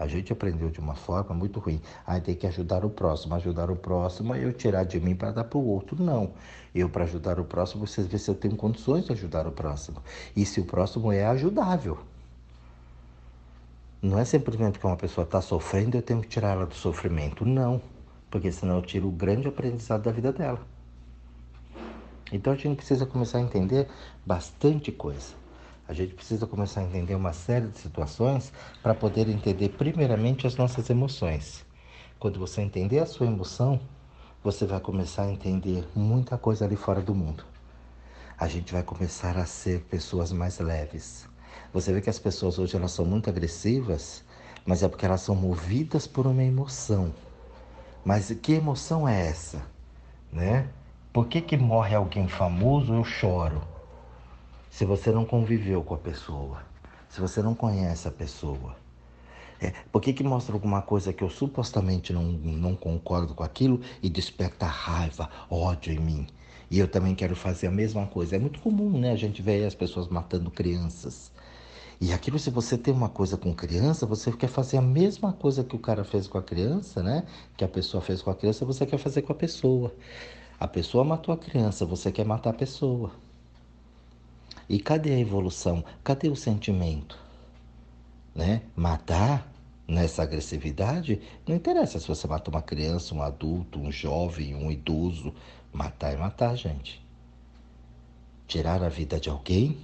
A 0.02 0.08
gente 0.08 0.34
aprendeu 0.34 0.72
de 0.72 0.80
uma 0.80 0.96
forma 0.96 1.36
muito 1.36 1.60
ruim. 1.60 1.80
Aí 2.08 2.20
tem 2.20 2.34
que 2.34 2.48
ajudar 2.48 2.84
o 2.84 2.90
próximo. 2.90 3.36
Ajudar 3.36 3.70
o 3.70 3.76
próximo 3.76 4.34
é 4.34 4.44
eu 4.44 4.52
tirar 4.52 4.84
de 4.84 5.00
mim 5.00 5.14
para 5.14 5.32
dar 5.32 5.44
para 5.44 5.60
o 5.60 5.64
outro. 5.64 6.04
Não. 6.04 6.32
Eu, 6.74 6.90
para 6.90 7.04
ajudar 7.04 7.40
o 7.40 7.46
próximo, 7.46 7.86
vocês 7.86 8.08
vê 8.08 8.18
se 8.18 8.28
eu 8.28 8.34
tenho 8.34 8.56
condições 8.56 9.06
de 9.06 9.12
ajudar 9.12 9.46
o 9.46 9.52
próximo. 9.52 10.02
E 10.36 10.44
se 10.44 10.60
o 10.60 10.66
próximo 10.66 11.12
é 11.12 11.24
ajudável. 11.28 12.00
Não 14.02 14.18
é 14.18 14.26
simplesmente 14.26 14.80
que 14.80 14.88
uma 14.88 14.98
pessoa 14.98 15.24
está 15.24 15.40
sofrendo 15.40 15.96
eu 15.96 16.02
tenho 16.02 16.20
que 16.20 16.28
tirar 16.28 16.54
ela 16.54 16.66
do 16.66 16.74
sofrimento. 16.74 17.46
Não. 17.46 17.80
Porque 18.32 18.52
senão 18.52 18.78
eu 18.78 18.82
tiro 18.82 19.08
o 19.08 19.12
grande 19.12 19.50
aprendizado 19.50 20.02
da 20.02 20.12
vida 20.12 20.34
dela. 20.34 20.62
Então 22.32 22.54
a 22.54 22.56
gente 22.56 22.78
precisa 22.78 23.06
começar 23.06 23.38
a 23.38 23.42
entender 23.42 23.88
bastante 24.26 24.92
coisa. 24.92 25.41
A 25.92 25.94
gente 25.94 26.14
precisa 26.14 26.48
começar 26.48 26.80
a 26.80 26.84
entender 26.86 27.16
uma 27.16 27.34
série 27.34 27.68
de 27.68 27.78
situações 27.78 28.54
para 28.82 28.96
poder 28.96 29.28
entender 29.28 29.68
primeiramente 29.68 30.48
as 30.48 30.56
nossas 30.56 30.90
emoções. 30.90 31.66
Quando 32.18 32.40
você 32.40 32.62
entender 32.62 33.00
a 33.00 33.06
sua 33.06 33.28
emoção, 33.28 33.78
você 34.42 34.66
vai 34.66 34.80
começar 34.80 35.24
a 35.24 35.30
entender 35.30 35.86
muita 35.94 36.38
coisa 36.38 36.64
ali 36.64 36.78
fora 36.78 37.02
do 37.02 37.14
mundo. 37.14 37.44
A 38.38 38.48
gente 38.48 38.72
vai 38.72 38.84
começar 38.84 39.38
a 39.38 39.46
ser 39.46 39.82
pessoas 39.82 40.32
mais 40.32 40.60
leves. 40.60 41.28
Você 41.74 41.92
vê 41.92 42.00
que 42.00 42.10
as 42.10 42.20
pessoas 42.20 42.58
hoje 42.58 42.78
elas 42.78 42.94
são 42.94 43.04
muito 43.04 43.30
agressivas, 43.30 44.24
mas 44.66 44.84
é 44.84 44.88
porque 44.88 45.06
elas 45.06 45.20
são 45.20 45.36
movidas 45.36 46.08
por 46.08 46.26
uma 46.26 46.42
emoção. 46.42 47.14
Mas 48.06 48.32
que 48.42 48.54
emoção 48.54 49.06
é 49.06 49.28
essa, 49.28 49.62
né? 50.32 50.70
Por 51.12 51.28
que, 51.28 51.42
que 51.42 51.58
morre 51.58 51.94
alguém 51.94 52.30
famoso 52.30 52.94
eu 52.94 53.04
choro? 53.04 53.71
Se 54.72 54.86
você 54.86 55.12
não 55.12 55.26
conviveu 55.26 55.84
com 55.84 55.94
a 55.94 55.98
pessoa, 55.98 56.64
se 57.10 57.20
você 57.20 57.42
não 57.42 57.54
conhece 57.54 58.08
a 58.08 58.12
pessoa. 58.12 58.78
É, 59.60 59.74
por 59.92 60.02
que, 60.02 60.14
que 60.14 60.24
mostra 60.24 60.56
alguma 60.56 60.82
coisa 60.82 61.12
que 61.12 61.24
eu 61.24 61.30
supostamente 61.30 62.14
não, 62.14 62.24
não 62.24 62.74
concordo 62.74 63.36
com 63.36 63.44
aquilo 63.44 63.82
e 64.02 64.10
desperta 64.10 64.66
raiva, 64.66 65.30
ódio 65.50 65.94
em 65.94 66.00
mim? 66.00 66.28
E 66.72 66.80
eu 66.80 66.88
também 66.88 67.14
quero 67.14 67.36
fazer 67.36 67.68
a 67.68 67.72
mesma 67.72 68.08
coisa. 68.08 68.38
É 68.38 68.40
muito 68.40 68.62
comum, 68.62 68.98
né? 68.98 69.12
A 69.12 69.16
gente 69.18 69.42
vê 69.42 69.66
as 69.66 69.76
pessoas 69.76 70.08
matando 70.08 70.50
crianças. 70.50 71.34
E 72.00 72.14
aquilo, 72.14 72.40
se 72.40 72.50
você 72.50 72.78
tem 72.78 72.94
uma 72.94 73.10
coisa 73.10 73.36
com 73.38 73.54
criança, 73.54 74.06
você 74.06 74.32
quer 74.32 74.48
fazer 74.48 74.78
a 74.78 74.82
mesma 74.82 75.34
coisa 75.34 75.66
que 75.66 75.76
o 75.76 75.80
cara 75.80 76.06
fez 76.06 76.28
com 76.28 76.38
a 76.38 76.42
criança, 76.42 77.04
né? 77.04 77.26
Que 77.58 77.66
a 77.66 77.68
pessoa 77.68 78.02
fez 78.02 78.22
com 78.22 78.32
a 78.32 78.36
criança, 78.36 78.66
você 78.66 78.86
quer 78.86 78.98
fazer 78.98 79.22
com 79.22 79.34
a 79.34 79.36
pessoa. 79.36 79.94
A 80.58 80.68
pessoa 80.68 81.04
matou 81.04 81.34
a 81.34 81.38
criança, 81.38 81.86
você 81.86 82.10
quer 82.10 82.26
matar 82.26 82.52
a 82.52 82.54
pessoa. 82.54 83.12
E 84.72 84.80
cadê 84.80 85.16
a 85.16 85.20
evolução? 85.20 85.84
Cadê 86.02 86.30
o 86.30 86.36
sentimento? 86.36 87.20
Né? 88.34 88.62
Matar 88.74 89.52
nessa 89.86 90.24
agressividade, 90.24 91.22
não 91.46 91.54
interessa 91.54 92.00
se 92.00 92.08
você 92.08 92.26
mata 92.26 92.50
uma 92.50 92.62
criança, 92.62 93.14
um 93.14 93.22
adulto, 93.22 93.78
um 93.78 93.92
jovem, 93.92 94.56
um 94.56 94.72
idoso. 94.72 95.34
Matar 95.74 96.14
é 96.14 96.16
matar, 96.16 96.56
gente. 96.56 97.06
Tirar 98.48 98.82
a 98.82 98.88
vida 98.88 99.20
de 99.20 99.30
alguém, 99.30 99.78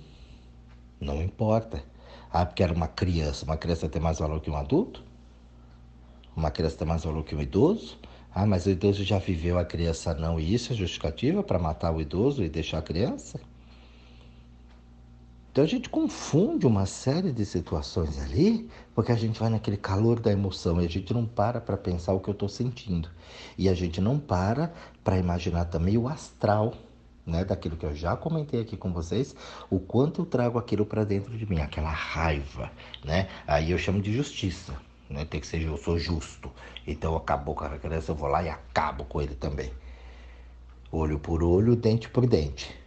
não 1.02 1.22
importa. 1.22 1.84
Ah, 2.32 2.46
porque 2.46 2.64
era 2.64 2.74
uma 2.74 2.88
criança. 2.88 3.44
Uma 3.44 3.58
criança 3.58 3.90
tem 3.90 4.02
mais 4.02 4.20
valor 4.20 4.40
que 4.40 4.50
um 4.50 4.56
adulto? 4.56 5.04
Uma 6.34 6.50
criança 6.50 6.78
tem 6.78 6.88
mais 6.88 7.04
valor 7.04 7.26
que 7.26 7.36
um 7.36 7.42
idoso? 7.42 8.00
Ah, 8.34 8.46
mas 8.46 8.66
o 8.66 8.70
idoso 8.70 9.04
já 9.04 9.20
viveu, 9.20 9.60
a 9.60 9.66
criança 9.66 10.14
não. 10.14 10.40
E 10.40 10.54
isso 10.54 10.72
é 10.72 10.76
justificativa 10.78 11.44
para 11.44 11.60
matar 11.60 11.94
o 11.94 12.00
idoso 12.00 12.42
e 12.42 12.48
deixar 12.48 12.78
a 12.78 12.82
criança? 12.82 13.38
Então 15.58 15.66
a 15.66 15.68
gente 15.68 15.90
confunde 15.90 16.68
uma 16.68 16.86
série 16.86 17.32
de 17.32 17.44
situações 17.44 18.22
ali, 18.22 18.70
porque 18.94 19.12
a 19.12 19.16
gente 19.16 19.40
vai 19.40 19.50
naquele 19.50 19.76
calor 19.76 20.20
da 20.20 20.32
emoção 20.32 20.80
e 20.80 20.86
a 20.86 20.88
gente 20.88 21.12
não 21.16 21.26
para 21.26 21.60
para 21.60 21.76
pensar 21.76 22.14
o 22.14 22.20
que 22.20 22.30
eu 22.30 22.34
estou 22.34 22.48
sentindo. 22.48 23.10
E 23.58 23.68
a 23.68 23.74
gente 23.74 24.00
não 24.00 24.20
para 24.20 24.72
para 25.04 25.18
imaginar 25.18 25.66
também 25.66 25.98
o 25.98 26.08
astral, 26.08 26.76
né, 27.26 27.44
daquilo 27.44 27.76
que 27.76 27.88
eu 27.88 27.96
já 27.96 28.16
comentei 28.16 28.62
aqui 28.62 28.78
com 28.78 28.94
vocês, 28.94 29.36
o 29.68 29.80
quanto 29.80 30.22
eu 30.22 30.26
trago 30.28 30.60
aquilo 30.60 30.86
para 30.86 31.04
dentro 31.04 31.36
de 31.36 31.50
mim, 31.50 31.60
aquela 31.60 31.90
raiva, 31.90 32.72
né? 33.04 33.28
Aí 33.48 33.72
eu 33.72 33.80
chamo 33.80 34.00
de 34.00 34.14
justiça 34.14 34.80
né? 35.10 35.26
Tem 35.26 35.42
que 35.42 35.48
ser, 35.48 35.64
eu 35.64 35.76
sou 35.78 35.98
justo. 35.98 36.52
Então 36.86 37.16
acabou 37.16 37.56
com 37.56 37.64
a 37.64 37.80
criança, 37.80 38.12
eu 38.12 38.16
vou 38.16 38.30
lá 38.30 38.44
e 38.44 38.50
acabo 38.50 39.06
com 39.06 39.20
ele 39.20 39.34
também. 39.34 39.72
Olho 40.92 41.18
por 41.18 41.42
olho, 41.42 41.76
dente 41.76 42.08
por 42.08 42.28
dente. 42.28 42.87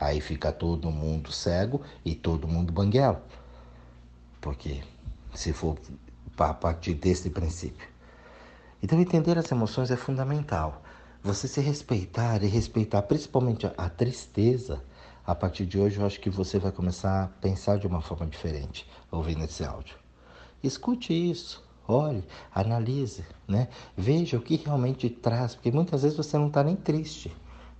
Aí 0.00 0.18
fica 0.20 0.50
todo 0.50 0.90
mundo 0.90 1.30
cego 1.30 1.82
e 2.02 2.14
todo 2.14 2.48
mundo 2.48 2.72
banguela. 2.72 3.22
Porque 4.40 4.82
se 5.34 5.52
for 5.52 5.76
a 6.38 6.54
partir 6.54 6.94
desse 6.94 7.28
princípio. 7.28 7.86
Então 8.82 8.98
entender 8.98 9.36
as 9.36 9.52
emoções 9.52 9.90
é 9.90 9.96
fundamental. 9.96 10.82
Você 11.22 11.46
se 11.46 11.60
respeitar 11.60 12.42
e 12.42 12.46
respeitar 12.46 13.02
principalmente 13.02 13.66
a 13.66 13.90
tristeza, 13.90 14.82
a 15.26 15.34
partir 15.34 15.66
de 15.66 15.78
hoje 15.78 15.98
eu 16.00 16.06
acho 16.06 16.18
que 16.18 16.30
você 16.30 16.58
vai 16.58 16.72
começar 16.72 17.24
a 17.24 17.26
pensar 17.26 17.78
de 17.78 17.86
uma 17.86 18.00
forma 18.00 18.26
diferente 18.26 18.88
ouvindo 19.10 19.44
esse 19.44 19.62
áudio. 19.62 19.96
Escute 20.62 21.12
isso, 21.12 21.62
olhe, 21.86 22.24
analise, 22.54 23.24
né? 23.46 23.68
Veja 23.94 24.38
o 24.38 24.40
que 24.40 24.56
realmente 24.56 25.10
traz, 25.10 25.54
porque 25.54 25.70
muitas 25.70 26.02
vezes 26.02 26.16
você 26.16 26.38
não 26.38 26.46
está 26.46 26.64
nem 26.64 26.74
triste. 26.74 27.30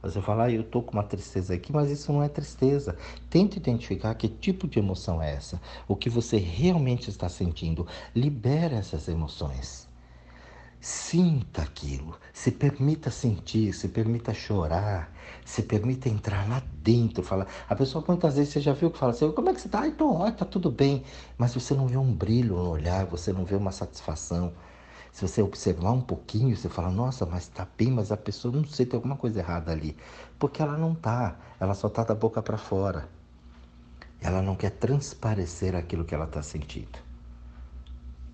Você 0.03 0.21
fala, 0.23 0.45
ah, 0.45 0.51
eu 0.51 0.63
estou 0.63 0.83
com 0.83 0.93
uma 0.93 1.03
tristeza 1.03 1.55
aqui, 1.55 1.73
mas 1.73 1.91
isso 1.91 2.13
não 2.13 2.23
é 2.23 2.29
tristeza. 2.29 2.97
Tente 3.29 3.59
identificar 3.59 4.15
que 4.15 4.29
tipo 4.29 4.67
de 4.67 4.79
emoção 4.79 5.23
é 5.23 5.35
essa, 5.35 5.61
o 5.87 5.95
que 5.95 6.09
você 6.09 6.39
realmente 6.39 7.11
está 7.11 7.29
sentindo. 7.29 7.87
Libere 8.15 8.75
essas 8.77 9.09
emoções. 9.09 9.89
Sinta 10.81 11.61
aquilo, 11.61 12.19
se 12.33 12.51
permita 12.51 13.11
sentir, 13.11 13.75
se 13.75 13.89
permita 13.89 14.33
chorar, 14.33 15.13
se 15.45 15.63
permita 15.63 16.09
entrar 16.09 16.49
lá 16.49 16.63
dentro. 16.83 17.23
Fala, 17.23 17.47
a 17.69 17.77
pessoa 17.77 18.03
muitas 18.09 18.37
vezes 18.37 18.55
você 18.55 18.61
já 18.61 18.73
viu 18.73 18.91
que 18.91 18.99
fala 18.99 19.13
assim, 19.13 19.31
como 19.33 19.51
é 19.51 19.55
que 19.55 19.61
você 19.61 19.69
está? 19.69 19.81
Ai, 19.81 19.91
tô 19.91 20.11
ótimo, 20.11 20.39
tá 20.39 20.47
tudo 20.47 20.71
bem. 20.71 21.05
Mas 21.37 21.53
você 21.55 21.75
não 21.75 21.87
vê 21.87 21.99
um 21.99 22.11
brilho 22.11 22.57
no 22.57 22.71
olhar, 22.71 23.05
você 23.05 23.31
não 23.31 23.45
vê 23.45 23.57
uma 23.57 23.73
satisfação. 23.73 24.55
Se 25.12 25.27
você 25.27 25.42
observar 25.42 25.92
um 25.92 26.01
pouquinho, 26.01 26.57
você 26.57 26.68
fala, 26.68 26.90
nossa, 26.90 27.27
mas 27.27 27.42
está 27.42 27.66
bem, 27.77 27.90
mas 27.90 28.12
a 28.12 28.16
pessoa 28.16 28.55
não 28.55 28.64
sei, 28.64 28.87
tem 28.87 28.96
alguma 28.96 29.16
coisa 29.16 29.40
errada 29.40 29.73
ali. 29.73 29.96
Porque 30.38 30.62
ela 30.62 30.79
não 30.79 30.92
está, 30.92 31.37
ela 31.59 31.75
só 31.75 31.88
está 31.88 32.05
da 32.05 32.14
boca 32.14 32.40
para 32.40 32.57
fora. 32.57 33.09
Ela 34.20 34.40
não 34.40 34.55
quer 34.55 34.70
transparecer 34.70 35.75
aquilo 35.75 36.05
que 36.05 36.14
ela 36.14 36.27
está 36.27 36.42
sentindo. 36.42 36.99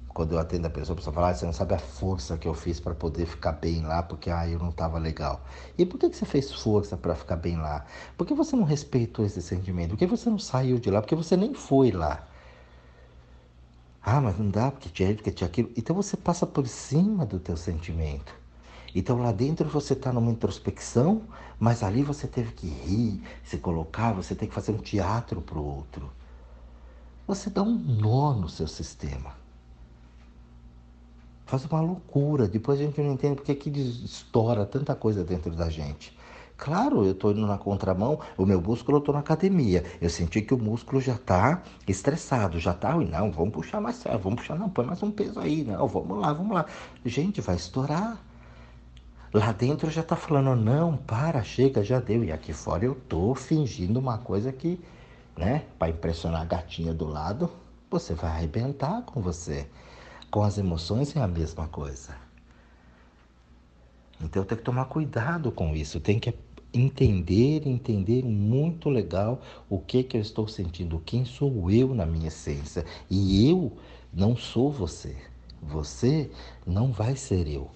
Quando 0.08 0.32
eu 0.32 0.38
atendo 0.38 0.66
a 0.66 0.70
pessoa, 0.70 0.94
a 0.94 0.96
pessoa 0.96 1.14
fala, 1.14 1.28
ah, 1.28 1.34
você 1.34 1.44
não 1.44 1.52
sabe 1.52 1.74
a 1.74 1.78
força 1.78 2.38
que 2.38 2.48
eu 2.48 2.54
fiz 2.54 2.80
para 2.80 2.94
poder 2.94 3.26
ficar 3.26 3.52
bem 3.52 3.82
lá, 3.82 4.02
porque 4.02 4.30
ah, 4.30 4.48
eu 4.48 4.58
não 4.58 4.70
estava 4.70 4.98
legal. 4.98 5.44
E 5.76 5.84
por 5.84 5.98
que, 5.98 6.08
que 6.08 6.16
você 6.16 6.24
fez 6.24 6.52
força 6.52 6.96
para 6.96 7.14
ficar 7.14 7.36
bem 7.36 7.56
lá? 7.56 7.84
Por 8.16 8.26
que 8.26 8.32
você 8.32 8.56
não 8.56 8.64
respeitou 8.64 9.26
esse 9.26 9.42
sentimento? 9.42 9.90
Por 9.90 9.98
que 9.98 10.06
você 10.06 10.30
não 10.30 10.38
saiu 10.38 10.78
de 10.78 10.90
lá? 10.90 11.02
Porque 11.02 11.14
você 11.14 11.36
nem 11.36 11.52
foi 11.52 11.90
lá. 11.90 12.26
Ah, 14.08 14.20
mas 14.20 14.38
não 14.38 14.48
dá, 14.48 14.70
porque 14.70 14.88
tinha 14.88 15.12
porque 15.16 15.32
tinha 15.32 15.48
aquilo. 15.48 15.68
Então 15.76 15.96
você 15.96 16.16
passa 16.16 16.46
por 16.46 16.68
cima 16.68 17.26
do 17.26 17.40
teu 17.40 17.56
sentimento. 17.56 18.32
Então 18.94 19.18
lá 19.20 19.32
dentro 19.32 19.68
você 19.68 19.94
está 19.94 20.12
numa 20.12 20.30
introspecção, 20.30 21.22
mas 21.58 21.82
ali 21.82 22.04
você 22.04 22.28
teve 22.28 22.52
que 22.52 22.68
rir, 22.68 23.20
se 23.42 23.58
colocar, 23.58 24.12
você 24.12 24.32
tem 24.36 24.48
que 24.48 24.54
fazer 24.54 24.70
um 24.70 24.78
teatro 24.78 25.40
para 25.42 25.58
o 25.58 25.64
outro. 25.64 26.08
Você 27.26 27.50
dá 27.50 27.64
um 27.64 27.76
nó 27.76 28.32
no 28.32 28.48
seu 28.48 28.68
sistema. 28.68 29.34
Faz 31.44 31.64
uma 31.64 31.80
loucura. 31.80 32.46
Depois 32.46 32.78
a 32.78 32.84
gente 32.84 33.00
não 33.00 33.14
entende 33.14 33.34
porque 33.34 33.56
que 33.56 33.70
estoura 33.70 34.64
tanta 34.64 34.94
coisa 34.94 35.24
dentro 35.24 35.50
da 35.56 35.68
gente. 35.68 36.16
Claro, 36.56 37.04
eu 37.04 37.12
estou 37.12 37.32
indo 37.32 37.46
na 37.46 37.58
contramão, 37.58 38.18
o 38.36 38.46
meu 38.46 38.60
músculo 38.60 38.96
eu 38.96 39.00
estou 39.00 39.12
na 39.12 39.20
academia. 39.20 39.84
Eu 40.00 40.08
senti 40.08 40.40
que 40.40 40.54
o 40.54 40.58
músculo 40.58 41.00
já 41.00 41.14
está 41.14 41.62
estressado, 41.86 42.58
já 42.58 42.70
está. 42.70 42.96
Não, 42.96 43.30
vamos 43.30 43.52
puxar 43.52 43.80
mais, 43.80 44.02
vamos 44.22 44.40
puxar, 44.40 44.58
não, 44.58 44.70
põe 44.70 44.86
mais 44.86 45.02
um 45.02 45.10
peso 45.10 45.38
aí, 45.38 45.64
não, 45.64 45.86
vamos 45.86 46.18
lá, 46.18 46.32
vamos 46.32 46.54
lá. 46.54 46.64
Gente, 47.04 47.40
vai 47.42 47.56
estourar. 47.56 48.18
Lá 49.34 49.52
dentro 49.52 49.90
já 49.90 50.00
está 50.00 50.16
falando, 50.16 50.56
não, 50.56 50.96
para, 50.96 51.42
chega, 51.42 51.84
já 51.84 52.00
deu. 52.00 52.24
E 52.24 52.32
aqui 52.32 52.54
fora 52.54 52.84
eu 52.86 52.94
tô 52.94 53.34
fingindo 53.34 54.00
uma 54.00 54.16
coisa 54.16 54.50
que, 54.50 54.80
né, 55.36 55.64
para 55.78 55.90
impressionar 55.90 56.40
a 56.40 56.44
gatinha 56.46 56.94
do 56.94 57.06
lado, 57.06 57.50
você 57.90 58.14
vai 58.14 58.30
arrebentar 58.30 59.02
com 59.02 59.20
você. 59.20 59.68
Com 60.30 60.42
as 60.42 60.56
emoções 60.56 61.14
é 61.14 61.20
a 61.20 61.28
mesma 61.28 61.68
coisa. 61.68 62.25
Então 64.20 64.44
tem 64.44 64.56
que 64.56 64.64
tomar 64.64 64.86
cuidado 64.86 65.52
com 65.52 65.74
isso, 65.74 66.00
tem 66.00 66.18
que 66.18 66.32
entender, 66.72 67.66
entender 67.66 68.24
muito 68.24 68.88
legal 68.88 69.40
o 69.68 69.78
que 69.78 70.02
que 70.02 70.16
eu 70.16 70.20
estou 70.20 70.46
sentindo, 70.46 71.02
quem 71.04 71.24
sou 71.24 71.70
eu 71.70 71.94
na 71.94 72.06
minha 72.06 72.28
essência. 72.28 72.84
E 73.10 73.48
eu 73.50 73.76
não 74.12 74.36
sou 74.36 74.70
você. 74.70 75.16
Você 75.62 76.30
não 76.66 76.92
vai 76.92 77.16
ser 77.16 77.46
eu. 77.48 77.70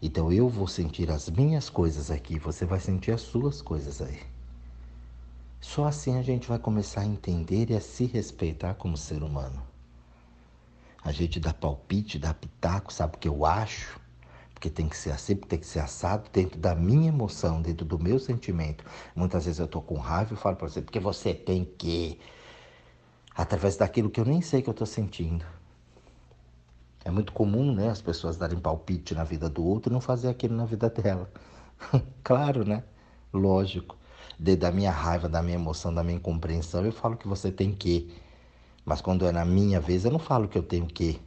Então 0.00 0.32
eu 0.32 0.48
vou 0.48 0.68
sentir 0.68 1.10
as 1.10 1.28
minhas 1.30 1.70
coisas 1.70 2.10
aqui, 2.10 2.38
você 2.38 2.64
vai 2.64 2.78
sentir 2.78 3.12
as 3.12 3.22
suas 3.22 3.62
coisas 3.62 4.00
aí. 4.02 4.20
Só 5.60 5.86
assim 5.86 6.16
a 6.16 6.22
gente 6.22 6.46
vai 6.46 6.58
começar 6.58 7.00
a 7.00 7.06
entender 7.06 7.70
e 7.70 7.74
a 7.74 7.80
se 7.80 8.04
respeitar 8.06 8.74
como 8.74 8.96
ser 8.96 9.22
humano. 9.22 9.62
A 11.02 11.12
gente 11.12 11.40
dá 11.40 11.52
palpite, 11.52 12.18
dá 12.18 12.34
pitaco, 12.34 12.92
sabe 12.92 13.16
o 13.16 13.18
que 13.18 13.28
eu 13.28 13.46
acho? 13.46 14.05
Porque 14.66 14.70
tem 14.70 14.88
que 14.88 14.96
ser 14.96 15.12
assim, 15.12 15.36
tem 15.36 15.58
que 15.58 15.66
ser 15.66 15.80
assado 15.80 16.28
dentro 16.32 16.58
da 16.58 16.74
minha 16.74 17.08
emoção, 17.08 17.62
dentro 17.62 17.84
do 17.86 17.98
meu 17.98 18.18
sentimento. 18.18 18.84
Muitas 19.14 19.44
vezes 19.44 19.60
eu 19.60 19.66
estou 19.66 19.80
com 19.80 19.96
raiva 19.96 20.34
e 20.34 20.36
falo 20.36 20.56
para 20.56 20.68
você, 20.68 20.82
porque 20.82 20.98
você 20.98 21.32
tem 21.32 21.64
que, 21.64 22.18
através 23.34 23.76
daquilo 23.76 24.10
que 24.10 24.20
eu 24.20 24.24
nem 24.24 24.40
sei 24.40 24.62
que 24.62 24.68
eu 24.68 24.72
estou 24.72 24.86
sentindo. 24.86 25.44
É 27.04 27.10
muito 27.10 27.32
comum, 27.32 27.72
né, 27.72 27.88
as 27.88 28.02
pessoas 28.02 28.36
darem 28.36 28.58
palpite 28.58 29.14
na 29.14 29.22
vida 29.22 29.48
do 29.48 29.64
outro 29.64 29.92
e 29.92 29.94
não 29.94 30.00
fazer 30.00 30.28
aquilo 30.28 30.56
na 30.56 30.64
vida 30.64 30.90
dela. 30.90 31.30
claro, 32.24 32.64
né? 32.66 32.82
Lógico. 33.32 33.96
De, 34.38 34.56
da 34.56 34.72
minha 34.72 34.90
raiva, 34.90 35.28
da 35.28 35.42
minha 35.42 35.54
emoção, 35.56 35.94
da 35.94 36.02
minha 36.02 36.16
incompreensão, 36.16 36.84
eu 36.84 36.92
falo 36.92 37.16
que 37.16 37.28
você 37.28 37.52
tem 37.52 37.72
que. 37.72 38.12
Mas 38.84 39.00
quando 39.00 39.26
é 39.26 39.32
na 39.32 39.44
minha 39.44 39.80
vez, 39.80 40.04
eu 40.04 40.10
não 40.10 40.18
falo 40.18 40.48
que 40.48 40.58
eu 40.58 40.62
tenho 40.62 40.86
que. 40.86 41.20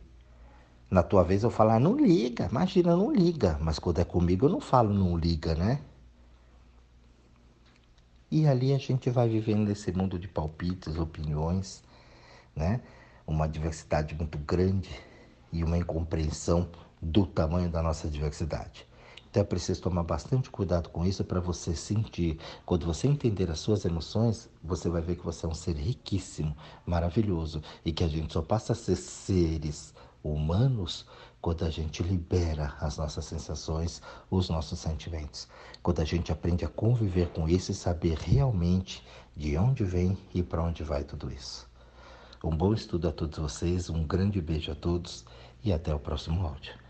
Na 0.90 1.04
tua 1.04 1.24
vez 1.24 1.44
eu 1.44 1.52
falo, 1.52 1.72
ah, 1.72 1.80
não 1.80 1.96
liga, 1.96 2.48
imagina, 2.50 2.96
não 2.96 3.12
liga. 3.12 3.60
Mas 3.62 3.78
quando 3.78 4.00
é 4.00 4.04
comigo 4.04 4.48
eu 4.48 4.50
não 4.50 4.60
falo 4.60 4.92
não 4.92 5.16
liga, 5.16 5.54
né? 5.54 5.82
E 8.32 8.48
ali 8.48 8.74
a 8.74 8.78
gente 8.78 9.10
vai 9.10 9.30
vivendo 9.30 9.68
nesse 9.68 9.92
mundo 9.92 10.18
de 10.18 10.28
palpites, 10.28 10.98
opiniões, 10.98 11.84
né? 12.56 12.82
Uma 13.26 13.48
diversidade 13.48 14.16
muito 14.16 14.38
grande 14.40 14.90
e 15.52 15.64
uma 15.64 15.78
incompreensão 15.78 16.68
do 17.00 17.26
tamanho 17.26 17.70
da 17.70 17.84
nossa 17.84 18.08
diversidade. 18.08 18.88
Então 19.30 19.42
é 19.42 19.46
preciso 19.46 19.84
tomar 19.84 20.02
bastante 20.02 20.50
cuidado 20.50 20.90
com 20.90 21.06
isso 21.06 21.24
para 21.24 21.40
você 21.40 21.76
sentir. 21.76 22.40
Quando 22.66 22.88
você 22.88 23.08
entender 23.08 23.52
as 23.52 23.60
suas 23.60 23.86
emoções, 23.86 24.50
você 24.64 24.90
vai 24.90 25.04
ver 25.04 25.18
que 25.18 25.26
você 25.26 25.46
é 25.46 25.50
um 25.50 25.54
ser 25.54 25.76
riquíssimo, 25.76 26.58
maravilhoso 26.84 27.62
e 27.86 27.92
que 27.92 28.04
a 28.04 28.08
gente 28.08 28.34
só 28.34 28.42
passa 28.42 28.74
a 28.74 28.76
ser 28.76 28.96
seres 28.96 29.94
humanos 30.24 31.06
quando 31.42 31.64
a 31.64 31.70
gente 31.70 32.04
libera 32.04 32.76
as 32.80 32.98
nossas 32.98 33.26
sensações, 33.26 34.02
os 34.30 34.50
nossos 34.50 34.80
sentimentos. 34.80 35.48
Quando 35.82 36.02
a 36.02 36.06
gente 36.06 36.32
aprende 36.32 36.66
a 36.66 36.70
conviver 36.70 37.30
com 37.30 37.48
isso 37.48 37.72
e 37.72 37.76
saber 37.76 38.18
realmente 38.18 39.06
de 39.36 39.58
onde 39.58 39.84
vem 39.84 40.18
e 40.34 40.44
para 40.44 40.64
onde 40.64 40.84
vai 40.84 41.04
tudo 41.04 41.32
isso. 41.32 41.68
Um 42.44 42.56
bom 42.56 42.74
estudo 42.74 43.08
a 43.08 43.12
todos 43.12 43.40
vocês, 43.40 43.90
um 43.90 44.04
grande 44.06 44.42
beijo 44.42 44.72
a 44.72 44.76
todos 44.76 45.26
e 45.64 45.72
até 45.72 45.94
o 45.94 46.00
próximo 46.00 46.46
áudio. 46.46 46.89